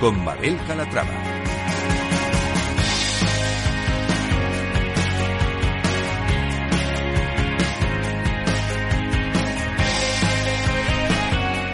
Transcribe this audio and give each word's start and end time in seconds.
con 0.00 0.24
Mabel 0.24 0.56
Calatrava. 0.66 1.10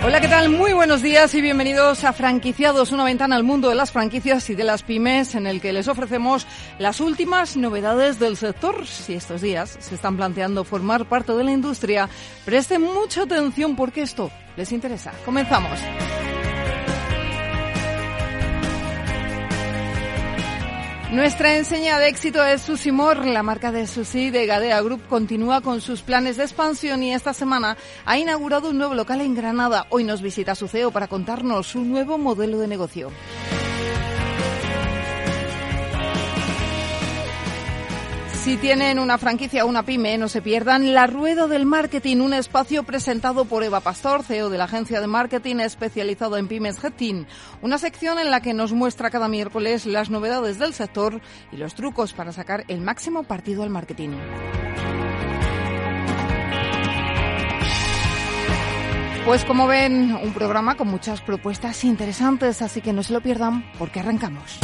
Hola, 0.05 0.21
¿qué 0.21 0.27
tal? 0.27 0.51
Muy 0.51 0.73
buenos 0.73 1.01
días 1.01 1.33
y 1.35 1.41
bienvenidos 1.41 2.03
a 2.03 2.13
Franquiciados, 2.13 2.91
una 2.91 3.05
ventana 3.05 3.37
al 3.37 3.45
mundo 3.45 3.69
de 3.69 3.77
las 3.77 3.93
franquicias 3.93 4.51
y 4.51 4.57
de 4.57 4.65
las 4.65 4.83
pymes 4.83 5.37
en 5.37 5.47
el 5.47 5.61
que 5.61 5.73
les 5.73 5.87
ofrecemos 5.87 6.49
las 6.81 6.99
últimas 6.99 7.57
novedades 7.57 8.19
del 8.19 8.37
sector. 8.37 8.85
Si 8.85 9.15
estos 9.15 9.43
días 9.43 9.77
se 9.79 9.95
están 9.95 10.17
planteando 10.17 10.65
formar 10.65 11.05
parte 11.05 11.33
de 11.33 11.45
la 11.45 11.53
industria, 11.53 12.09
presten 12.45 12.83
mucha 12.83 13.23
atención 13.23 13.77
porque 13.77 14.03
esto 14.03 14.33
les 14.57 14.73
interesa. 14.73 15.13
Comenzamos. 15.25 15.79
Nuestra 21.15 21.57
enseña 21.57 22.01
de 22.01 22.09
éxito 22.09 22.45
es 22.45 22.63
Susimor. 22.63 23.25
La 23.25 23.45
marca 23.45 23.71
de 23.71 23.87
sushi 23.87 24.31
de 24.31 24.47
Gadea 24.47 24.81
Group 24.81 25.07
continúa 25.07 25.61
con 25.61 25.81
sus 25.81 26.03
planes 26.03 26.37
de 26.37 26.43
expansión 26.43 27.05
y 27.05 27.15
esta 27.15 27.33
semana 27.33 27.77
ha 28.05 28.19
inaugurado 28.19 28.71
un 28.71 28.79
nuevo 28.79 28.95
local 28.95 29.21
en 29.21 29.37
Granada. 29.37 29.87
Hoy 29.91 30.03
nos 30.03 30.23
visita 30.23 30.57
su 30.57 30.67
CEO 30.67 30.91
para 30.91 31.07
contarnos 31.07 31.69
su 31.69 31.83
nuevo 31.83 32.19
modelo 32.19 32.59
de 32.59 32.67
negocio. 32.67 33.13
Si 38.45 38.59
tienen 38.59 38.99
una 38.99 39.17
franquicia 39.17 39.65
o 39.65 39.69
una 39.69 39.85
pyme, 39.85 40.19
no 40.19 40.29
se 40.29 40.43
pierdan 40.43 40.93
La 40.93 41.07
Rueda 41.07 41.47
del 41.47 41.65
Marketing, 41.65 42.19
un 42.19 42.35
espacio 42.35 42.83
presentado 42.83 43.47
por 43.47 43.65
Eva 43.65 43.81
Pastor, 43.81 44.23
CEO 44.23 44.51
de 44.51 44.59
la 44.59 44.65
agencia 44.65 45.01
de 45.01 45.07
marketing 45.07 45.61
especializado 45.61 46.37
en 46.37 46.47
pymes 46.47 46.77
Hetin. 46.85 47.27
Una 47.63 47.79
sección 47.79 48.19
en 48.19 48.31
la 48.31 48.43
que 48.43 48.53
nos 48.53 48.75
muestra 48.75 49.09
cada 49.09 49.29
miércoles 49.29 49.87
las 49.87 50.11
novedades 50.11 50.59
del 50.59 50.75
sector 50.75 51.23
y 51.53 51.57
los 51.57 51.75
trucos 51.75 52.13
para 52.13 52.33
sacar 52.33 52.65
el 52.69 52.83
máximo 52.83 53.23
partido 53.23 53.63
al 53.63 53.71
marketing. 53.71 54.11
Pues 59.25 59.43
como 59.47 59.67
ven, 59.67 60.15
un 60.23 60.35
programa 60.35 60.77
con 60.77 60.89
muchas 60.89 61.23
propuestas 61.23 61.83
interesantes, 61.85 62.61
así 62.61 62.83
que 62.83 62.93
no 62.93 63.03
se 63.03 63.15
lo 63.15 63.23
pierdan 63.23 63.65
porque 63.79 64.01
arrancamos. 64.01 64.61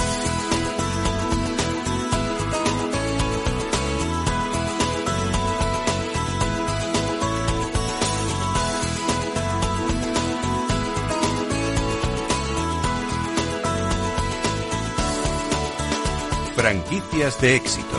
Franquicias 16.70 17.40
de 17.40 17.56
éxito. 17.56 17.96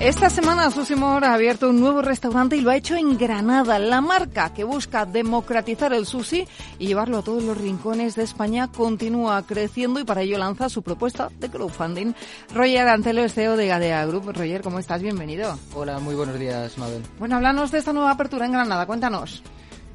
Esta 0.00 0.28
semana 0.28 0.72
Susimor 0.72 1.24
ha 1.24 1.34
abierto 1.34 1.70
un 1.70 1.78
nuevo 1.78 2.02
restaurante 2.02 2.56
y 2.56 2.62
lo 2.62 2.70
ha 2.70 2.76
hecho 2.76 2.96
en 2.96 3.16
Granada. 3.16 3.78
La 3.78 4.00
marca 4.00 4.52
que 4.52 4.64
busca 4.64 5.06
democratizar 5.06 5.92
el 5.92 6.04
sushi 6.04 6.48
y 6.80 6.88
llevarlo 6.88 7.18
a 7.18 7.22
todos 7.22 7.44
los 7.44 7.56
rincones 7.56 8.16
de 8.16 8.24
España 8.24 8.66
continúa 8.66 9.46
creciendo 9.46 10.00
y 10.00 10.04
para 10.04 10.22
ello 10.22 10.36
lanza 10.36 10.68
su 10.68 10.82
propuesta 10.82 11.28
de 11.38 11.48
crowdfunding. 11.48 12.12
Roger 12.52 12.88
Antelo 12.88 13.22
es 13.22 13.32
CEO 13.32 13.56
de 13.56 13.68
Gadea 13.68 14.04
Group. 14.06 14.32
Roger, 14.32 14.62
¿cómo 14.62 14.80
estás? 14.80 15.02
Bienvenido. 15.02 15.56
Hola, 15.76 16.00
muy 16.00 16.16
buenos 16.16 16.40
días, 16.40 16.76
Mabel. 16.76 17.04
Bueno, 17.20 17.36
háblanos 17.36 17.70
de 17.70 17.78
esta 17.78 17.92
nueva 17.92 18.10
apertura 18.10 18.46
en 18.46 18.52
Granada. 18.52 18.84
Cuéntanos. 18.84 19.44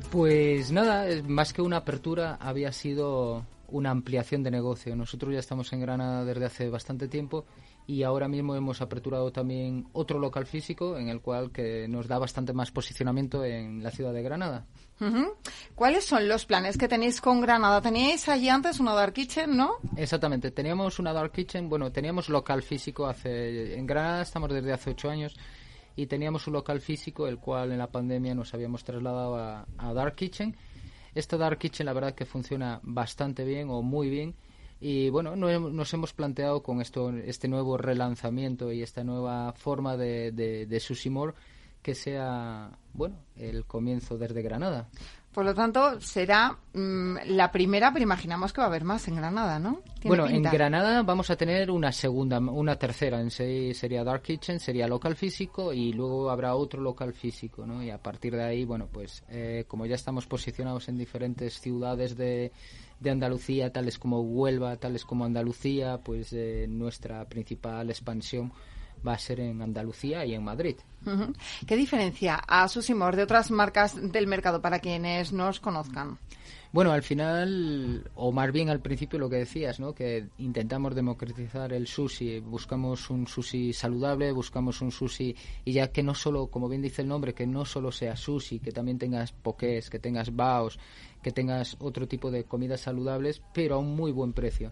Pues 0.09 0.71
nada, 0.71 1.07
más 1.27 1.51
que 1.51 1.61
una 1.61 1.75
apertura 1.75 2.37
había 2.39 2.71
sido 2.71 3.43
una 3.71 3.89
ampliación 3.89 4.43
de 4.43 4.51
negocio. 4.51 4.95
Nosotros 4.95 5.33
ya 5.33 5.39
estamos 5.39 5.71
en 5.73 5.81
Granada 5.81 6.25
desde 6.25 6.45
hace 6.45 6.69
bastante 6.69 7.07
tiempo 7.07 7.45
y 7.87 8.03
ahora 8.03 8.27
mismo 8.27 8.55
hemos 8.55 8.81
aperturado 8.81 9.31
también 9.31 9.87
otro 9.93 10.19
local 10.19 10.45
físico 10.45 10.97
en 10.97 11.09
el 11.09 11.21
cual 11.21 11.51
que 11.51 11.87
nos 11.87 12.07
da 12.07 12.19
bastante 12.19 12.53
más 12.53 12.71
posicionamiento 12.71 13.43
en 13.43 13.83
la 13.83 13.91
ciudad 13.91 14.13
de 14.13 14.23
Granada. 14.23 14.65
¿Cuáles 15.73 16.05
son 16.05 16.27
los 16.27 16.45
planes 16.45 16.77
que 16.77 16.87
tenéis 16.87 17.21
con 17.21 17.41
Granada? 17.41 17.81
Teníais 17.81 18.29
allí 18.29 18.49
antes 18.49 18.79
una 18.79 18.93
dark 18.93 19.13
kitchen, 19.13 19.57
¿no? 19.57 19.77
Exactamente, 19.97 20.51
teníamos 20.51 20.99
una 20.99 21.11
dark 21.11 21.31
kitchen, 21.31 21.69
bueno, 21.69 21.91
teníamos 21.91 22.29
local 22.29 22.61
físico 22.61 23.07
hace 23.07 23.75
en 23.77 23.87
Granada 23.87 24.21
estamos 24.21 24.53
desde 24.53 24.73
hace 24.73 24.91
ocho 24.91 25.09
años 25.09 25.35
y 25.95 26.05
teníamos 26.05 26.45
un 26.47 26.53
local 26.53 26.81
físico 26.81 27.27
el 27.27 27.39
cual 27.39 27.71
en 27.71 27.79
la 27.79 27.87
pandemia 27.87 28.35
nos 28.35 28.53
habíamos 28.53 28.83
trasladado 28.83 29.37
a, 29.37 29.65
a 29.77 29.93
dark 29.93 30.15
kitchen 30.15 30.55
esta 31.15 31.37
Dark 31.37 31.59
Kitchen 31.59 31.85
la 31.85 31.93
verdad 31.93 32.15
que 32.15 32.25
funciona 32.25 32.79
bastante 32.83 33.43
bien 33.43 33.69
o 33.69 33.81
muy 33.81 34.09
bien 34.09 34.35
y 34.79 35.09
bueno, 35.11 35.35
nos 35.35 35.93
hemos 35.93 36.11
planteado 36.11 36.63
con 36.63 36.81
esto, 36.81 37.11
este 37.11 37.47
nuevo 37.47 37.77
relanzamiento 37.77 38.71
y 38.71 38.81
esta 38.81 39.03
nueva 39.03 39.53
forma 39.53 39.95
de, 39.95 40.31
de, 40.31 40.65
de 40.65 40.79
Sushimor 40.79 41.35
que 41.81 41.95
sea, 41.95 42.71
bueno, 42.93 43.17
el 43.35 43.65
comienzo 43.65 44.17
desde 44.17 44.41
Granada. 44.41 44.89
Por 45.33 45.45
lo 45.45 45.53
tanto, 45.53 46.01
será 46.01 46.57
mm, 46.73 47.17
la 47.27 47.51
primera, 47.53 47.93
pero 47.93 48.03
imaginamos 48.03 48.51
que 48.51 48.59
va 48.59 48.65
a 48.65 48.67
haber 48.67 48.83
más 48.83 49.07
en 49.07 49.15
Granada, 49.15 49.59
¿no? 49.59 49.81
Bueno, 50.03 50.27
en 50.27 50.43
Granada 50.43 51.03
vamos 51.03 51.29
a 51.29 51.37
tener 51.37 51.71
una 51.71 51.93
segunda, 51.93 52.39
una 52.39 52.75
tercera. 52.75 53.21
En 53.21 53.31
sería 53.31 54.03
Dark 54.03 54.23
Kitchen, 54.23 54.59
sería 54.59 54.87
local 54.87 55.15
físico 55.15 55.71
y 55.71 55.93
luego 55.93 56.29
habrá 56.29 56.55
otro 56.55 56.81
local 56.81 57.13
físico, 57.13 57.65
¿no? 57.65 57.81
Y 57.81 57.91
a 57.91 57.97
partir 57.97 58.35
de 58.35 58.43
ahí, 58.43 58.65
bueno, 58.65 58.89
pues 58.91 59.23
eh, 59.29 59.63
como 59.69 59.85
ya 59.85 59.95
estamos 59.95 60.27
posicionados 60.27 60.89
en 60.89 60.97
diferentes 60.97 61.61
ciudades 61.61 62.17
de, 62.17 62.51
de 62.99 63.09
Andalucía, 63.09 63.71
tales 63.71 63.97
como 63.97 64.19
Huelva, 64.19 64.75
tales 64.75 65.05
como 65.05 65.23
Andalucía, 65.23 65.99
pues 66.03 66.33
eh, 66.33 66.65
nuestra 66.67 67.23
principal 67.29 67.89
expansión 67.89 68.51
va 69.05 69.13
a 69.13 69.19
ser 69.19 69.39
en 69.39 69.61
Andalucía 69.61 70.25
y 70.25 70.33
en 70.33 70.43
Madrid. 70.43 70.75
¿Qué 71.65 71.75
diferencia 71.75 72.35
a 72.35 72.67
Susimor 72.67 73.15
de 73.15 73.23
otras 73.23 73.51
marcas 73.51 74.11
del 74.11 74.27
mercado 74.27 74.61
para 74.61 74.79
quienes 74.79 75.33
nos 75.33 75.59
conozcan? 75.59 76.19
Bueno, 76.73 76.93
al 76.93 77.03
final, 77.03 78.09
o 78.15 78.31
más 78.31 78.49
bien 78.53 78.69
al 78.69 78.79
principio 78.79 79.19
lo 79.19 79.29
que 79.29 79.35
decías, 79.35 79.81
¿no? 79.81 79.93
Que 79.93 80.29
intentamos 80.37 80.95
democratizar 80.95 81.73
el 81.73 81.85
sushi, 81.85 82.39
buscamos 82.39 83.09
un 83.09 83.27
sushi 83.27 83.73
saludable, 83.73 84.31
buscamos 84.31 84.81
un 84.81 84.89
sushi 84.89 85.35
y 85.65 85.73
ya 85.73 85.91
que 85.91 86.01
no 86.01 86.15
solo, 86.15 86.47
como 86.47 86.69
bien 86.69 86.81
dice 86.81 87.01
el 87.01 87.09
nombre, 87.09 87.33
que 87.33 87.45
no 87.45 87.65
solo 87.65 87.91
sea 87.91 88.15
sushi, 88.15 88.59
que 88.59 88.71
también 88.71 88.99
tengas 88.99 89.33
pokés, 89.33 89.89
que 89.89 89.99
tengas 89.99 90.33
baos, 90.33 90.79
que 91.21 91.33
tengas 91.33 91.75
otro 91.79 92.07
tipo 92.07 92.31
de 92.31 92.45
comidas 92.45 92.79
saludables, 92.79 93.41
pero 93.53 93.75
a 93.75 93.79
un 93.79 93.93
muy 93.93 94.13
buen 94.13 94.31
precio 94.31 94.71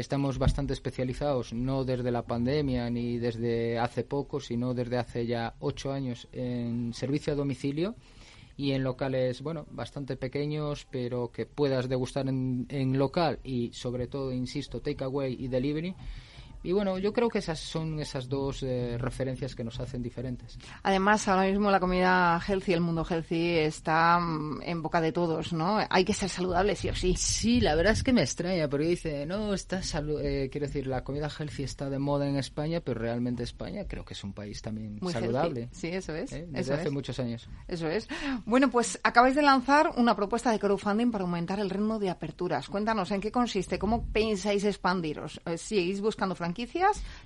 estamos 0.00 0.38
bastante 0.38 0.72
especializados, 0.72 1.52
no 1.52 1.84
desde 1.84 2.10
la 2.10 2.22
pandemia 2.22 2.88
ni 2.88 3.18
desde 3.18 3.78
hace 3.78 4.02
poco, 4.02 4.40
sino 4.40 4.72
desde 4.72 4.96
hace 4.96 5.26
ya 5.26 5.54
ocho 5.60 5.92
años 5.92 6.26
en 6.32 6.94
servicio 6.94 7.34
a 7.34 7.36
domicilio 7.36 7.94
y 8.56 8.72
en 8.72 8.82
locales, 8.82 9.42
bueno, 9.42 9.66
bastante 9.70 10.16
pequeños, 10.16 10.86
pero 10.90 11.30
que 11.32 11.44
puedas 11.46 11.88
degustar 11.88 12.28
en, 12.28 12.66
en 12.70 12.98
local 12.98 13.40
y 13.44 13.72
sobre 13.72 14.06
todo, 14.06 14.32
insisto, 14.32 14.80
takeaway 14.80 15.36
y 15.38 15.48
delivery 15.48 15.94
y 16.62 16.72
bueno, 16.72 16.98
yo 16.98 17.12
creo 17.12 17.28
que 17.28 17.38
esas 17.38 17.58
son 17.58 18.00
esas 18.00 18.28
dos 18.28 18.62
eh, 18.62 18.98
referencias 18.98 19.54
que 19.54 19.64
nos 19.64 19.80
hacen 19.80 20.02
diferentes. 20.02 20.58
Además, 20.82 21.26
ahora 21.26 21.44
mismo 21.44 21.70
la 21.70 21.80
comida 21.80 22.38
healthy, 22.46 22.74
el 22.74 22.82
mundo 22.82 23.06
healthy, 23.08 23.58
está 23.58 24.18
mm, 24.20 24.60
en 24.62 24.82
boca 24.82 25.00
de 25.00 25.12
todos, 25.12 25.54
¿no? 25.54 25.78
Hay 25.88 26.04
que 26.04 26.12
ser 26.12 26.28
saludable, 26.28 26.76
sí 26.76 26.90
o 26.90 26.94
sí. 26.94 27.14
Sí, 27.16 27.60
la 27.60 27.74
verdad 27.74 27.94
es 27.94 28.02
que 28.02 28.12
me 28.12 28.20
extraña, 28.20 28.68
porque 28.68 28.86
dice, 28.86 29.24
no, 29.24 29.54
está 29.54 29.80
eh, 30.22 30.48
quiero 30.52 30.66
decir, 30.66 30.86
la 30.86 31.02
comida 31.02 31.30
healthy 31.30 31.62
está 31.62 31.88
de 31.88 31.98
moda 31.98 32.28
en 32.28 32.36
España, 32.36 32.80
pero 32.80 33.00
realmente 33.00 33.42
España 33.42 33.86
creo 33.88 34.04
que 34.04 34.12
es 34.12 34.22
un 34.22 34.34
país 34.34 34.60
también 34.60 34.98
Muy 35.00 35.12
saludable. 35.12 35.70
Sí, 35.72 35.88
eso 35.88 36.14
es. 36.14 36.30
¿Eh? 36.32 36.46
Desde 36.50 36.74
hace 36.74 36.90
muchos 36.90 37.18
años. 37.20 37.48
Eso 37.68 37.88
es. 37.88 38.06
Bueno, 38.44 38.70
pues 38.70 39.00
acabáis 39.02 39.34
de 39.34 39.42
lanzar 39.42 39.92
una 39.96 40.14
propuesta 40.14 40.50
de 40.50 40.58
crowdfunding 40.58 41.10
para 41.10 41.24
aumentar 41.24 41.58
el 41.58 41.70
ritmo 41.70 41.98
de 41.98 42.10
aperturas. 42.10 42.68
Cuéntanos, 42.68 43.10
¿en 43.12 43.22
qué 43.22 43.32
consiste? 43.32 43.78
¿Cómo 43.78 44.04
pensáis 44.12 44.64
expandiros? 44.64 45.40
¿Seguís 45.56 46.02
buscando 46.02 46.34
franquicias? 46.34 46.49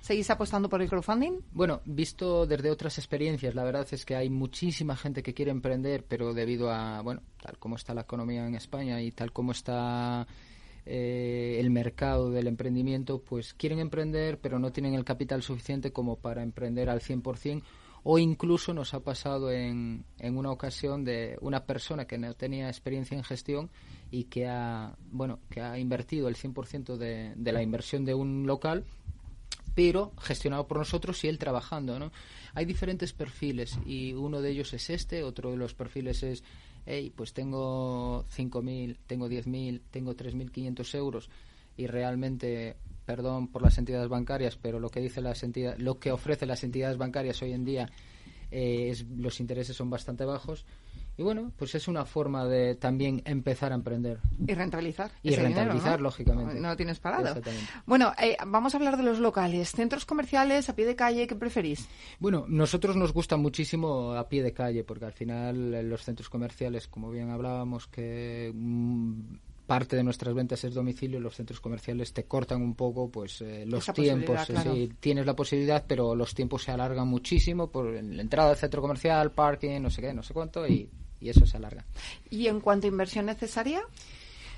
¿Seguís 0.01 0.29
apostando 0.29 0.69
por 0.69 0.81
el 0.81 0.89
crowdfunding? 0.89 1.39
Bueno, 1.51 1.81
visto 1.85 2.45
desde 2.45 2.71
otras 2.71 2.97
experiencias, 2.97 3.55
la 3.55 3.63
verdad 3.63 3.87
es 3.91 4.05
que 4.05 4.15
hay 4.15 4.29
muchísima 4.29 4.95
gente 4.95 5.23
que 5.23 5.33
quiere 5.33 5.51
emprender, 5.51 6.05
pero 6.07 6.33
debido 6.33 6.71
a, 6.71 7.01
bueno, 7.01 7.21
tal 7.41 7.57
como 7.57 7.75
está 7.75 7.93
la 7.93 8.01
economía 8.01 8.47
en 8.47 8.55
España 8.55 9.01
y 9.01 9.11
tal 9.11 9.31
como 9.31 9.51
está 9.51 10.27
eh, 10.85 11.57
el 11.59 11.71
mercado 11.71 12.29
del 12.29 12.47
emprendimiento, 12.47 13.19
pues 13.19 13.53
quieren 13.53 13.79
emprender, 13.79 14.39
pero 14.39 14.59
no 14.59 14.71
tienen 14.71 14.93
el 14.93 15.03
capital 15.03 15.41
suficiente 15.41 15.91
como 15.91 16.17
para 16.17 16.43
emprender 16.43 16.89
al 16.89 17.01
100% 17.01 17.63
o 18.07 18.19
incluso 18.19 18.71
nos 18.71 18.93
ha 18.93 18.99
pasado 18.99 19.51
en, 19.51 20.05
en, 20.19 20.37
una 20.37 20.51
ocasión 20.51 21.03
de 21.03 21.39
una 21.41 21.65
persona 21.65 22.05
que 22.05 22.19
no 22.19 22.35
tenía 22.35 22.67
experiencia 22.67 23.17
en 23.17 23.23
gestión 23.23 23.71
y 24.11 24.25
que 24.25 24.47
ha, 24.47 24.95
bueno, 25.11 25.39
que 25.49 25.59
ha 25.59 25.79
invertido 25.79 26.27
el 26.27 26.35
100% 26.35 26.97
de, 26.97 27.33
de 27.35 27.51
la 27.51 27.63
inversión 27.63 28.05
de 28.05 28.13
un 28.13 28.45
local 28.45 28.85
pero 29.75 30.13
gestionado 30.19 30.65
por 30.67 30.77
nosotros 30.77 31.23
y 31.23 31.27
él 31.27 31.37
trabajando, 31.37 31.99
¿no? 31.99 32.11
Hay 32.53 32.65
diferentes 32.65 33.13
perfiles 33.13 33.77
y 33.85 34.13
uno 34.13 34.41
de 34.41 34.49
ellos 34.49 34.73
es 34.73 34.89
este, 34.89 35.23
otro 35.23 35.51
de 35.51 35.57
los 35.57 35.73
perfiles 35.73 36.23
es 36.23 36.43
hey, 36.85 37.11
pues 37.15 37.33
tengo 37.33 38.25
5.000, 38.35 38.97
tengo 39.05 39.27
10.000, 39.27 39.81
tengo 39.91 40.15
3.500 40.15 40.95
euros 40.95 41.29
y 41.77 41.87
realmente 41.87 42.77
perdón 43.05 43.49
por 43.49 43.61
las 43.61 43.77
entidades 43.77 44.09
bancarias, 44.09 44.57
pero 44.59 44.79
lo 44.79 44.89
que 44.89 45.01
dice 45.01 45.21
las 45.21 45.43
entidades, 45.43 45.79
lo 45.79 45.99
que 45.99 46.11
ofrecen 46.11 46.47
las 46.47 46.63
entidades 46.63 46.97
bancarias 46.97 47.41
hoy 47.41 47.53
en 47.53 47.65
día 47.65 47.89
eh, 48.51 48.89
es 48.89 49.05
los 49.09 49.39
intereses 49.39 49.75
son 49.75 49.89
bastante 49.89 50.25
bajos. 50.25 50.65
Y 51.17 51.23
bueno, 51.23 51.51
pues 51.55 51.75
es 51.75 51.87
una 51.87 52.05
forma 52.05 52.45
de 52.45 52.75
también 52.75 53.21
empezar 53.25 53.71
a 53.71 53.75
emprender. 53.75 54.19
Y 54.45 54.53
rentabilizar. 54.53 55.11
Y 55.23 55.33
rentabilizar, 55.35 56.01
lógicamente. 56.01 56.55
No 56.55 56.69
lo 56.69 56.75
tienes 56.75 56.99
parado. 56.99 57.41
Bueno, 57.85 58.11
eh, 58.21 58.35
vamos 58.45 58.73
a 58.73 58.77
hablar 58.77 58.97
de 58.97 59.03
los 59.03 59.19
locales. 59.19 59.71
¿Centros 59.71 60.05
comerciales, 60.05 60.67
a 60.69 60.75
pie 60.75 60.85
de 60.85 60.95
calle, 60.95 61.25
qué 61.25 61.35
preferís? 61.35 61.87
Bueno, 62.19 62.45
nosotros 62.49 62.97
nos 62.97 63.13
gusta 63.13 63.37
muchísimo 63.37 64.13
a 64.13 64.27
pie 64.27 64.43
de 64.43 64.51
calle, 64.51 64.83
porque 64.83 65.05
al 65.05 65.13
final 65.13 65.73
eh, 65.73 65.83
los 65.83 66.03
centros 66.03 66.29
comerciales, 66.29 66.87
como 66.87 67.09
bien 67.09 67.29
hablábamos, 67.29 67.87
que 67.87 68.51
mm, 68.53 69.21
parte 69.65 69.95
de 69.95 70.03
nuestras 70.03 70.33
ventas 70.33 70.63
es 70.65 70.73
domicilio, 70.73 71.21
los 71.21 71.35
centros 71.35 71.61
comerciales 71.61 72.11
te 72.11 72.25
cortan 72.25 72.61
un 72.61 72.75
poco 72.75 73.09
pues 73.09 73.41
eh, 73.41 73.65
los 73.65 73.85
tiempos. 73.93 74.47
Tienes 74.99 75.25
la 75.25 75.35
posibilidad, 75.35 75.83
pero 75.87 76.13
los 76.13 76.35
tiempos 76.35 76.63
se 76.63 76.71
alargan 76.71 77.07
muchísimo 77.07 77.71
por 77.71 77.85
la 77.85 78.21
entrada 78.21 78.49
del 78.49 78.57
centro 78.57 78.81
comercial, 78.81 79.31
parking, 79.31 79.81
no 79.81 79.89
sé 79.89 80.01
qué, 80.01 80.13
no 80.13 80.21
sé 80.21 80.33
cuánto, 80.33 80.67
y, 80.67 80.89
eso 81.21 81.45
se 81.45 81.57
alarga. 81.57 81.85
¿Y 82.29 82.47
en 82.47 82.59
cuanto 82.59 82.87
a 82.87 82.89
inversión 82.89 83.25
necesaria? 83.25 83.81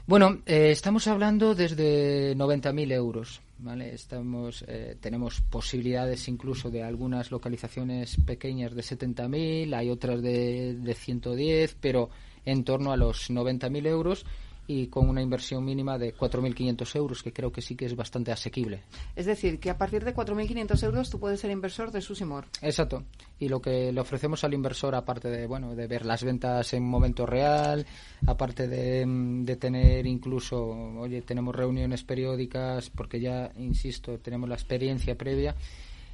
Bueno, 0.05 0.41
eh, 0.45 0.71
estamos 0.71 1.07
hablando 1.07 1.53
desde 1.55 2.35
90.000 2.35 2.91
euros. 2.93 3.41
¿vale? 3.59 3.93
Estamos, 3.93 4.63
tenemos 4.99 5.41
posibilidades 5.41 6.27
incluso 6.27 6.69
de 6.69 6.83
algunas 6.83 7.31
localizaciones 7.31 8.17
pequeñas 8.25 8.75
de 8.75 8.83
70.000, 8.83 9.73
hay 9.75 9.89
otras 9.89 10.21
de, 10.21 10.75
de 10.75 10.93
110, 10.93 11.75
pero 11.81 12.09
en 12.45 12.63
torno 12.63 12.91
a 12.91 12.97
los 12.97 13.29
90.000 13.31 13.87
euros 13.87 14.25
y 14.67 14.87
con 14.87 15.07
una 15.07 15.21
inversión 15.21 15.63
mínima 15.63 15.97
de 15.97 16.13
4.500 16.13 16.95
euros, 16.97 17.23
que 17.23 17.31
creo 17.31 17.51
que 17.51 17.61
sí 17.61 17.75
que 17.75 17.85
es 17.85 17.95
bastante 17.95 18.33
asequible. 18.33 18.83
Es 19.15 19.25
decir, 19.25 19.59
que 19.59 19.69
a 19.69 19.77
partir 19.77 20.03
de 20.03 20.13
4.500 20.13 20.83
euros 20.83 21.09
tú 21.09 21.19
puedes 21.19 21.39
ser 21.39 21.51
inversor 21.51 21.91
de 21.91 22.01
Susimor. 22.01 22.45
Exacto. 22.61 23.05
Y 23.39 23.47
lo 23.47 23.61
que 23.61 23.91
le 23.93 24.01
ofrecemos 24.01 24.43
al 24.43 24.53
inversor, 24.53 24.93
aparte 24.93 25.29
de 25.29 25.47
bueno 25.47 25.73
de 25.73 25.87
ver 25.87 26.05
las 26.05 26.23
ventas 26.23 26.73
en 26.73 26.83
momento 26.83 27.25
real, 27.25 27.85
aparte 28.25 28.67
de, 28.67 29.05
de 29.07 29.55
tener 29.55 30.05
incluso, 30.05 30.59
oye, 30.67 31.21
tenemos 31.21 31.55
reuniones 31.55 32.03
periódicas, 32.03 32.89
porque 32.89 33.21
ya, 33.21 33.51
insisto, 33.57 34.19
tenemos 34.19 34.49
la 34.49 34.55
experiencia 34.55 35.15
previa, 35.15 35.55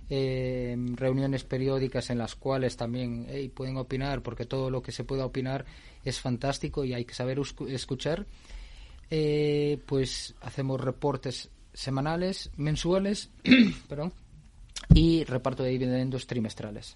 eh, 0.10 0.76
reuniones 0.96 1.44
periódicas 1.44 2.10
en 2.10 2.20
las 2.20 2.36
cuales 2.36 2.78
también 2.78 3.28
pueden 3.56 3.78
opinar, 3.78 4.22
porque 4.22 4.46
todo 4.46 4.70
lo 4.70 4.82
que 4.82 4.92
se 4.92 5.04
pueda 5.04 5.26
opinar 5.26 5.66
es 6.04 6.20
fantástico 6.20 6.84
y 6.84 6.94
hay 6.94 7.06
que 7.06 7.14
saber 7.14 7.40
escuchar. 7.70 8.26
Eh, 9.10 9.80
pues 9.86 10.34
hacemos 10.42 10.82
reportes 10.82 11.50
semanales, 11.74 12.52
mensuales, 12.58 13.30
perdón, 13.88 14.14
y 14.94 15.24
reparto 15.24 15.64
de 15.64 15.72
dividendos 15.72 16.28
trimestrales. 16.28 16.96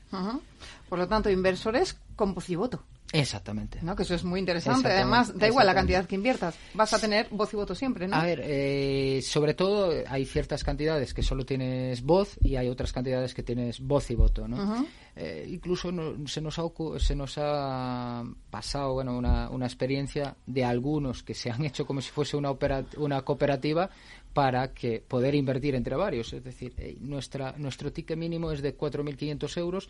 Por 0.89 0.99
lo 0.99 1.07
tanto, 1.07 1.29
inversores 1.29 1.97
con 2.15 2.33
voz 2.33 2.49
y 2.49 2.55
voto. 2.55 2.83
Exactamente. 3.13 3.79
¿No? 3.81 3.95
Que 3.95 4.03
eso 4.03 4.15
es 4.15 4.23
muy 4.23 4.39
interesante. 4.39 4.89
Además, 4.89 5.37
da 5.37 5.47
igual 5.47 5.65
la 5.65 5.73
cantidad 5.73 6.05
que 6.05 6.15
inviertas, 6.15 6.55
vas 6.73 6.93
a 6.93 6.99
tener 6.99 7.27
voz 7.31 7.53
y 7.53 7.55
voto 7.55 7.73
siempre, 7.73 8.07
¿no? 8.07 8.15
A 8.15 8.23
ver, 8.23 8.41
eh, 8.43 9.21
sobre 9.23 9.53
todo 9.53 9.93
hay 10.07 10.25
ciertas 10.25 10.63
cantidades 10.63 11.13
que 11.13 11.23
solo 11.23 11.45
tienes 11.45 12.01
voz 12.01 12.37
y 12.41 12.57
hay 12.57 12.67
otras 12.67 12.91
cantidades 12.91 13.33
que 13.33 13.43
tienes 13.43 13.79
voz 13.79 14.11
y 14.11 14.15
voto, 14.15 14.47
¿no? 14.47 14.85
Eh, 15.15 15.47
incluso 15.49 15.89
se, 16.27 16.41
nos 16.41 16.59
ha, 16.59 16.63
se 16.99 17.15
nos 17.15 17.37
ha 17.37 18.23
pasado 18.51 18.93
bueno, 18.93 19.17
una, 19.17 19.49
una 19.49 19.65
experiencia 19.65 20.35
de 20.45 20.63
algunos 20.63 21.23
que 21.23 21.33
se 21.33 21.49
han 21.49 21.65
hecho 21.65 21.85
como 21.85 22.01
si 22.01 22.11
fuese 22.11 22.37
una, 22.37 22.51
una 22.97 23.21
cooperativa 23.21 23.89
para 24.33 24.73
que 24.73 25.01
poder 25.07 25.33
invertir 25.33 25.73
entre 25.73 25.95
varios. 25.95 26.33
Es 26.33 26.43
decir, 26.43 26.73
eh, 26.77 26.97
nuestra, 26.99 27.55
nuestro 27.57 27.91
ticket 27.91 28.17
mínimo 28.17 28.51
es 28.51 28.61
de 28.61 28.77
4.500 28.77 29.57
euros 29.57 29.89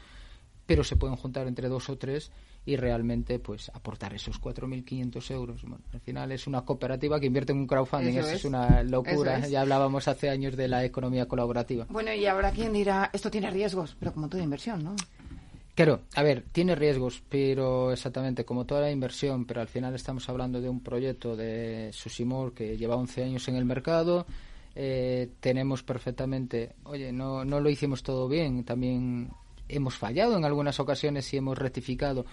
pero 0.67 0.83
se 0.83 0.97
pueden 0.97 1.15
juntar 1.15 1.47
entre 1.47 1.69
dos 1.69 1.89
o 1.89 1.97
tres 1.97 2.31
y 2.65 2.75
realmente 2.75 3.39
pues 3.39 3.71
aportar 3.73 4.13
esos 4.13 4.39
4.500 4.39 5.31
euros. 5.31 5.61
al 5.93 6.01
final 6.01 6.31
es 6.33 6.45
una 6.45 6.61
cooperativa 6.61 7.19
que 7.19 7.27
invierte 7.27 7.53
en 7.53 7.59
un 7.59 7.67
crowdfunding, 7.67 8.17
eso, 8.17 8.29
es. 8.29 8.45
una 8.45 8.83
locura. 8.83 9.47
Ya 9.47 9.61
hablábamos 9.61 10.07
hace 10.09 10.29
años 10.29 10.57
de 10.57 10.67
la 10.67 10.83
economía 10.83 11.27
colaborativa. 11.27 11.87
Bueno, 11.89 12.13
y 12.13 12.25
habrá 12.25 12.51
quien 12.51 12.73
dirá, 12.73 13.09
esto 13.13 13.31
tiene 13.31 13.49
riesgos, 13.49 13.95
pero 13.97 14.13
como 14.13 14.27
toda 14.27 14.43
inversión, 14.43 14.83
¿no? 14.83 14.95
Claro, 15.73 16.01
a 16.15 16.23
ver, 16.23 16.43
tiene 16.51 16.75
riesgos, 16.75 17.23
pero 17.29 17.93
exactamente 17.93 18.43
como 18.43 18.65
toda 18.65 18.81
la 18.81 18.91
inversión, 18.91 19.45
pero 19.45 19.61
al 19.61 19.67
final 19.67 19.95
estamos 19.95 20.27
hablando 20.27 20.59
de 20.59 20.67
un 20.67 20.81
proyecto 20.81 21.37
de 21.37 21.91
Susimor 21.93 22.53
que 22.53 22.75
lleva 22.77 22.95
11 22.97 23.23
años 23.23 23.47
en 23.47 23.55
el 23.55 23.63
mercado. 23.63 24.25
Eh, 24.75 25.29
tenemos 25.39 25.83
perfectamente, 25.83 26.73
oye, 26.83 27.13
no, 27.13 27.45
no 27.45 27.61
lo 27.61 27.69
hicimos 27.69 28.03
todo 28.03 28.27
bien, 28.27 28.63
también 28.63 29.29
hemos 29.69 29.95
fallado 29.95 30.37
en 30.37 30.45
algunas 30.45 30.79
ocasiones 30.79 31.33
y 31.33 31.37
hemos 31.37 31.57
rectificado. 31.57 32.25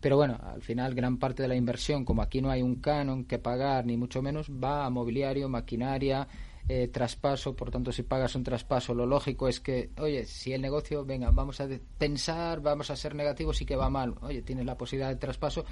Pero 0.00 0.16
bueno, 0.16 0.38
al 0.42 0.62
final 0.62 0.94
gran 0.94 1.18
parte 1.18 1.42
de 1.42 1.48
la 1.48 1.54
inversión, 1.54 2.04
como 2.04 2.22
aquí 2.22 2.42
no 2.42 2.50
hay 2.50 2.60
un 2.60 2.76
canon 2.76 3.24
que 3.24 3.38
pagar, 3.38 3.86
ni 3.86 3.96
mucho 3.96 4.20
menos, 4.20 4.50
va 4.50 4.84
a 4.84 4.90
mobiliario, 4.90 5.48
maquinaria, 5.48 6.26
eh, 6.68 6.88
traspaso. 6.88 7.54
Por 7.54 7.70
tanto, 7.70 7.92
si 7.92 8.02
pagas 8.02 8.34
un 8.34 8.42
traspaso, 8.42 8.94
lo 8.94 9.06
lógico 9.06 9.48
es 9.48 9.60
que, 9.60 9.90
oye, 9.98 10.24
si 10.26 10.52
el 10.52 10.60
negocio, 10.60 11.04
venga, 11.04 11.30
vamos 11.30 11.60
a 11.60 11.68
pensar, 11.98 12.60
vamos 12.60 12.90
a 12.90 12.96
ser 12.96 13.14
negativos 13.14 13.60
y 13.62 13.64
que 13.64 13.76
va 13.76 13.90
mal. 13.90 14.14
Oye, 14.22 14.42
tienes 14.42 14.66
la 14.66 14.76
posibilidad 14.76 15.10
de 15.10 15.16
traspaso. 15.16 15.64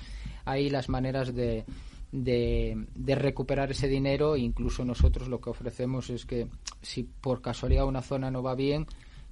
Ahí 0.44 0.70
las 0.70 0.88
maneras 0.88 1.34
de, 1.34 1.64
de, 2.12 2.86
de, 2.94 3.14
recuperar 3.14 3.70
ese 3.70 3.88
dinero. 3.88 4.36
Incluso 4.36 4.84
nosotros 4.84 5.28
lo 5.28 5.40
que 5.40 5.50
ofrecemos 5.50 6.10
es 6.10 6.24
que 6.24 6.46
si 6.82 7.02
por 7.02 7.40
casualidad 7.40 7.86
una 7.86 8.02
zona 8.02 8.30
no 8.30 8.42
va 8.42 8.54
bien, 8.54 8.86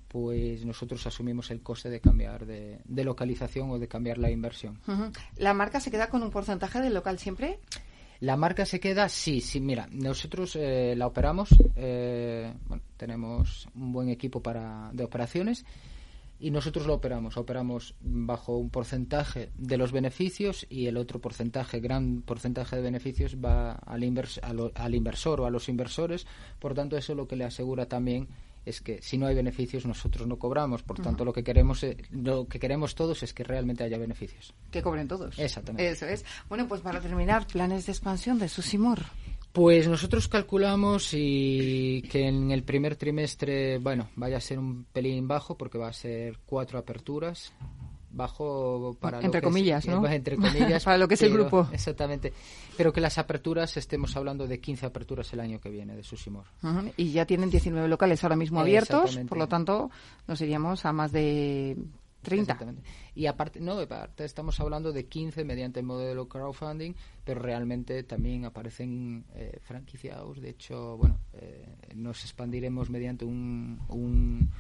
pues 0.08 0.64
nosotros 0.64 1.06
asumimos 1.06 1.50
el 1.50 1.62
coste 1.62 1.90
de 1.90 2.00
cambiar 2.00 2.46
de, 2.46 3.04
localización 3.04 3.70
o 3.70 3.78
de 3.78 3.88
cambiar 3.88 4.18
la 4.18 4.30
inversión. 4.30 4.80
¿La 5.36 5.54
marca 5.54 5.80
se 5.80 5.90
queda 5.90 6.08
con 6.08 6.22
un 6.22 6.30
porcentaje 6.30 6.80
del 6.80 6.94
local 6.94 7.18
siempre? 7.18 7.60
La 8.20 8.36
marca 8.36 8.66
se 8.66 8.80
queda, 8.80 9.08
sí, 9.08 9.40
sí. 9.40 9.60
Mira, 9.60 9.86
nosotros 9.92 10.56
eh, 10.56 10.94
la 10.96 11.06
operamos, 11.06 11.50
eh, 11.76 12.52
bueno, 12.66 12.82
tenemos 12.96 13.68
un 13.76 13.92
buen 13.92 14.08
equipo 14.08 14.42
para, 14.42 14.90
de 14.92 15.04
operaciones 15.04 15.64
y 16.40 16.50
nosotros 16.50 16.86
lo 16.86 16.94
operamos. 16.94 17.36
Operamos 17.36 17.94
bajo 18.00 18.56
un 18.56 18.70
porcentaje 18.70 19.50
de 19.56 19.76
los 19.76 19.92
beneficios 19.92 20.66
y 20.68 20.86
el 20.86 20.96
otro 20.96 21.20
porcentaje, 21.20 21.78
gran 21.78 22.22
porcentaje 22.22 22.76
de 22.76 22.82
beneficios, 22.82 23.36
va 23.36 23.72
al, 23.72 24.02
al 24.74 24.94
inversor 24.94 25.40
o 25.40 25.46
a 25.46 25.50
los 25.50 25.68
inversores. 25.68 26.26
Por 26.58 26.74
tanto, 26.74 26.96
eso 26.96 27.12
es 27.12 27.16
lo 27.16 27.28
que 27.28 27.36
le 27.36 27.44
asegura 27.44 27.86
también 27.86 28.28
es 28.68 28.80
que 28.80 29.00
si 29.02 29.18
no 29.18 29.26
hay 29.26 29.34
beneficios 29.34 29.86
nosotros 29.86 30.26
no 30.26 30.38
cobramos. 30.38 30.82
Por 30.82 31.00
tanto, 31.00 31.24
lo 31.24 31.32
que 31.32 31.42
queremos 31.42 31.82
eh, 31.82 31.96
lo 32.10 32.46
que 32.46 32.58
queremos 32.58 32.94
todos 32.94 33.22
es 33.22 33.32
que 33.32 33.44
realmente 33.44 33.84
haya 33.84 33.98
beneficios. 33.98 34.54
Que 34.70 34.82
cobren 34.82 35.08
todos. 35.08 35.38
Exactamente. 35.38 35.90
Eso 35.90 36.06
es. 36.06 36.24
Bueno, 36.48 36.68
pues 36.68 36.80
para 36.80 37.00
terminar, 37.00 37.46
planes 37.46 37.86
de 37.86 37.92
expansión 37.92 38.38
de 38.38 38.48
Susimor. 38.48 39.00
Pues 39.52 39.88
nosotros 39.88 40.28
calculamos 40.28 41.10
y 41.14 42.02
que 42.02 42.28
en 42.28 42.50
el 42.50 42.62
primer 42.62 42.96
trimestre, 42.96 43.78
bueno, 43.78 44.10
vaya 44.14 44.36
a 44.36 44.40
ser 44.40 44.58
un 44.58 44.84
pelín 44.84 45.26
bajo 45.26 45.56
porque 45.56 45.78
va 45.78 45.88
a 45.88 45.92
ser 45.92 46.38
cuatro 46.44 46.78
aperturas 46.78 47.52
bajo 48.18 48.98
para 49.00 49.20
entre 49.20 49.40
comillas, 49.40 49.86
¿no? 49.86 50.06
Entre 50.06 50.36
comillas, 50.36 50.84
para 50.84 50.98
lo 50.98 51.08
que 51.08 51.14
es 51.14 51.22
el 51.22 51.32
grupo. 51.32 51.66
Exactamente. 51.72 52.34
Pero 52.76 52.92
que 52.92 53.00
las 53.00 53.16
aperturas 53.16 53.78
estemos 53.78 54.14
hablando 54.16 54.46
de 54.46 54.60
15 54.60 54.84
aperturas 54.84 55.32
el 55.32 55.40
año 55.40 55.58
que 55.58 55.70
viene 55.70 55.96
de 55.96 56.02
Susimor. 56.02 56.44
Y 56.98 57.12
ya 57.12 57.24
tienen 57.24 57.48
19 57.48 57.88
locales 57.88 58.22
ahora 58.22 58.36
mismo 58.36 58.60
abiertos, 58.60 59.16
por 59.28 59.38
lo 59.38 59.48
tanto, 59.48 59.90
nos 60.26 60.38
iríamos 60.42 60.84
a 60.84 60.92
más 60.92 61.12
de 61.12 61.78
30. 62.22 62.58
Y 63.14 63.26
aparte, 63.26 63.60
no, 63.60 63.78
aparte 63.78 64.24
estamos 64.24 64.58
hablando 64.60 64.92
de 64.92 65.06
15 65.06 65.44
mediante 65.44 65.80
el 65.80 65.86
modelo 65.86 66.28
crowdfunding, 66.28 66.92
pero 67.24 67.40
realmente 67.40 68.02
también 68.02 68.44
aparecen 68.44 69.24
eh, 69.34 69.58
franquiciados. 69.62 70.40
De 70.40 70.50
hecho, 70.50 70.96
bueno, 70.96 71.18
eh, 71.34 71.66
nos 71.94 72.22
expandiremos 72.24 72.90
mediante 72.90 73.24
un 73.24 73.80
un 73.88 74.50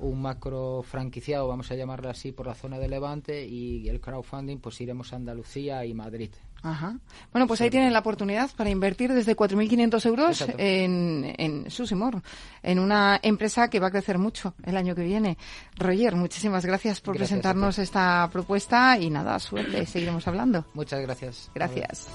macro 0.00 0.82
franquiciado, 0.82 1.48
vamos 1.48 1.70
a 1.70 1.74
llamarlo 1.74 2.10
así, 2.10 2.32
por 2.32 2.46
la 2.46 2.54
zona 2.54 2.78
de 2.78 2.88
Levante 2.88 3.46
y 3.46 3.88
el 3.88 4.00
crowdfunding, 4.00 4.58
pues 4.58 4.80
iremos 4.80 5.12
a 5.12 5.16
Andalucía 5.16 5.84
y 5.84 5.94
Madrid. 5.94 6.30
Ajá. 6.62 6.96
Bueno, 7.32 7.46
pues 7.46 7.60
ahí 7.60 7.70
tienen 7.70 7.92
la 7.92 8.00
oportunidad 8.00 8.50
para 8.56 8.70
invertir 8.70 9.12
desde 9.12 9.36
4.500 9.36 10.06
euros 10.06 10.44
en, 10.58 11.34
en 11.38 11.70
Susimor, 11.70 12.20
en 12.62 12.78
una 12.78 13.20
empresa 13.22 13.68
que 13.70 13.78
va 13.78 13.88
a 13.88 13.90
crecer 13.90 14.18
mucho 14.18 14.54
el 14.64 14.76
año 14.76 14.94
que 14.94 15.04
viene. 15.04 15.38
Roger, 15.76 16.16
muchísimas 16.16 16.64
gracias 16.66 17.00
por 17.00 17.16
presentarnos 17.16 17.78
esta 17.78 18.28
propuesta 18.32 18.98
y 18.98 19.10
nada, 19.10 19.38
suerte, 19.38 19.86
seguiremos 19.86 20.26
hablando. 20.26 20.64
Muchas 20.74 21.00
gracias. 21.00 21.50
Gracias. 21.54 22.08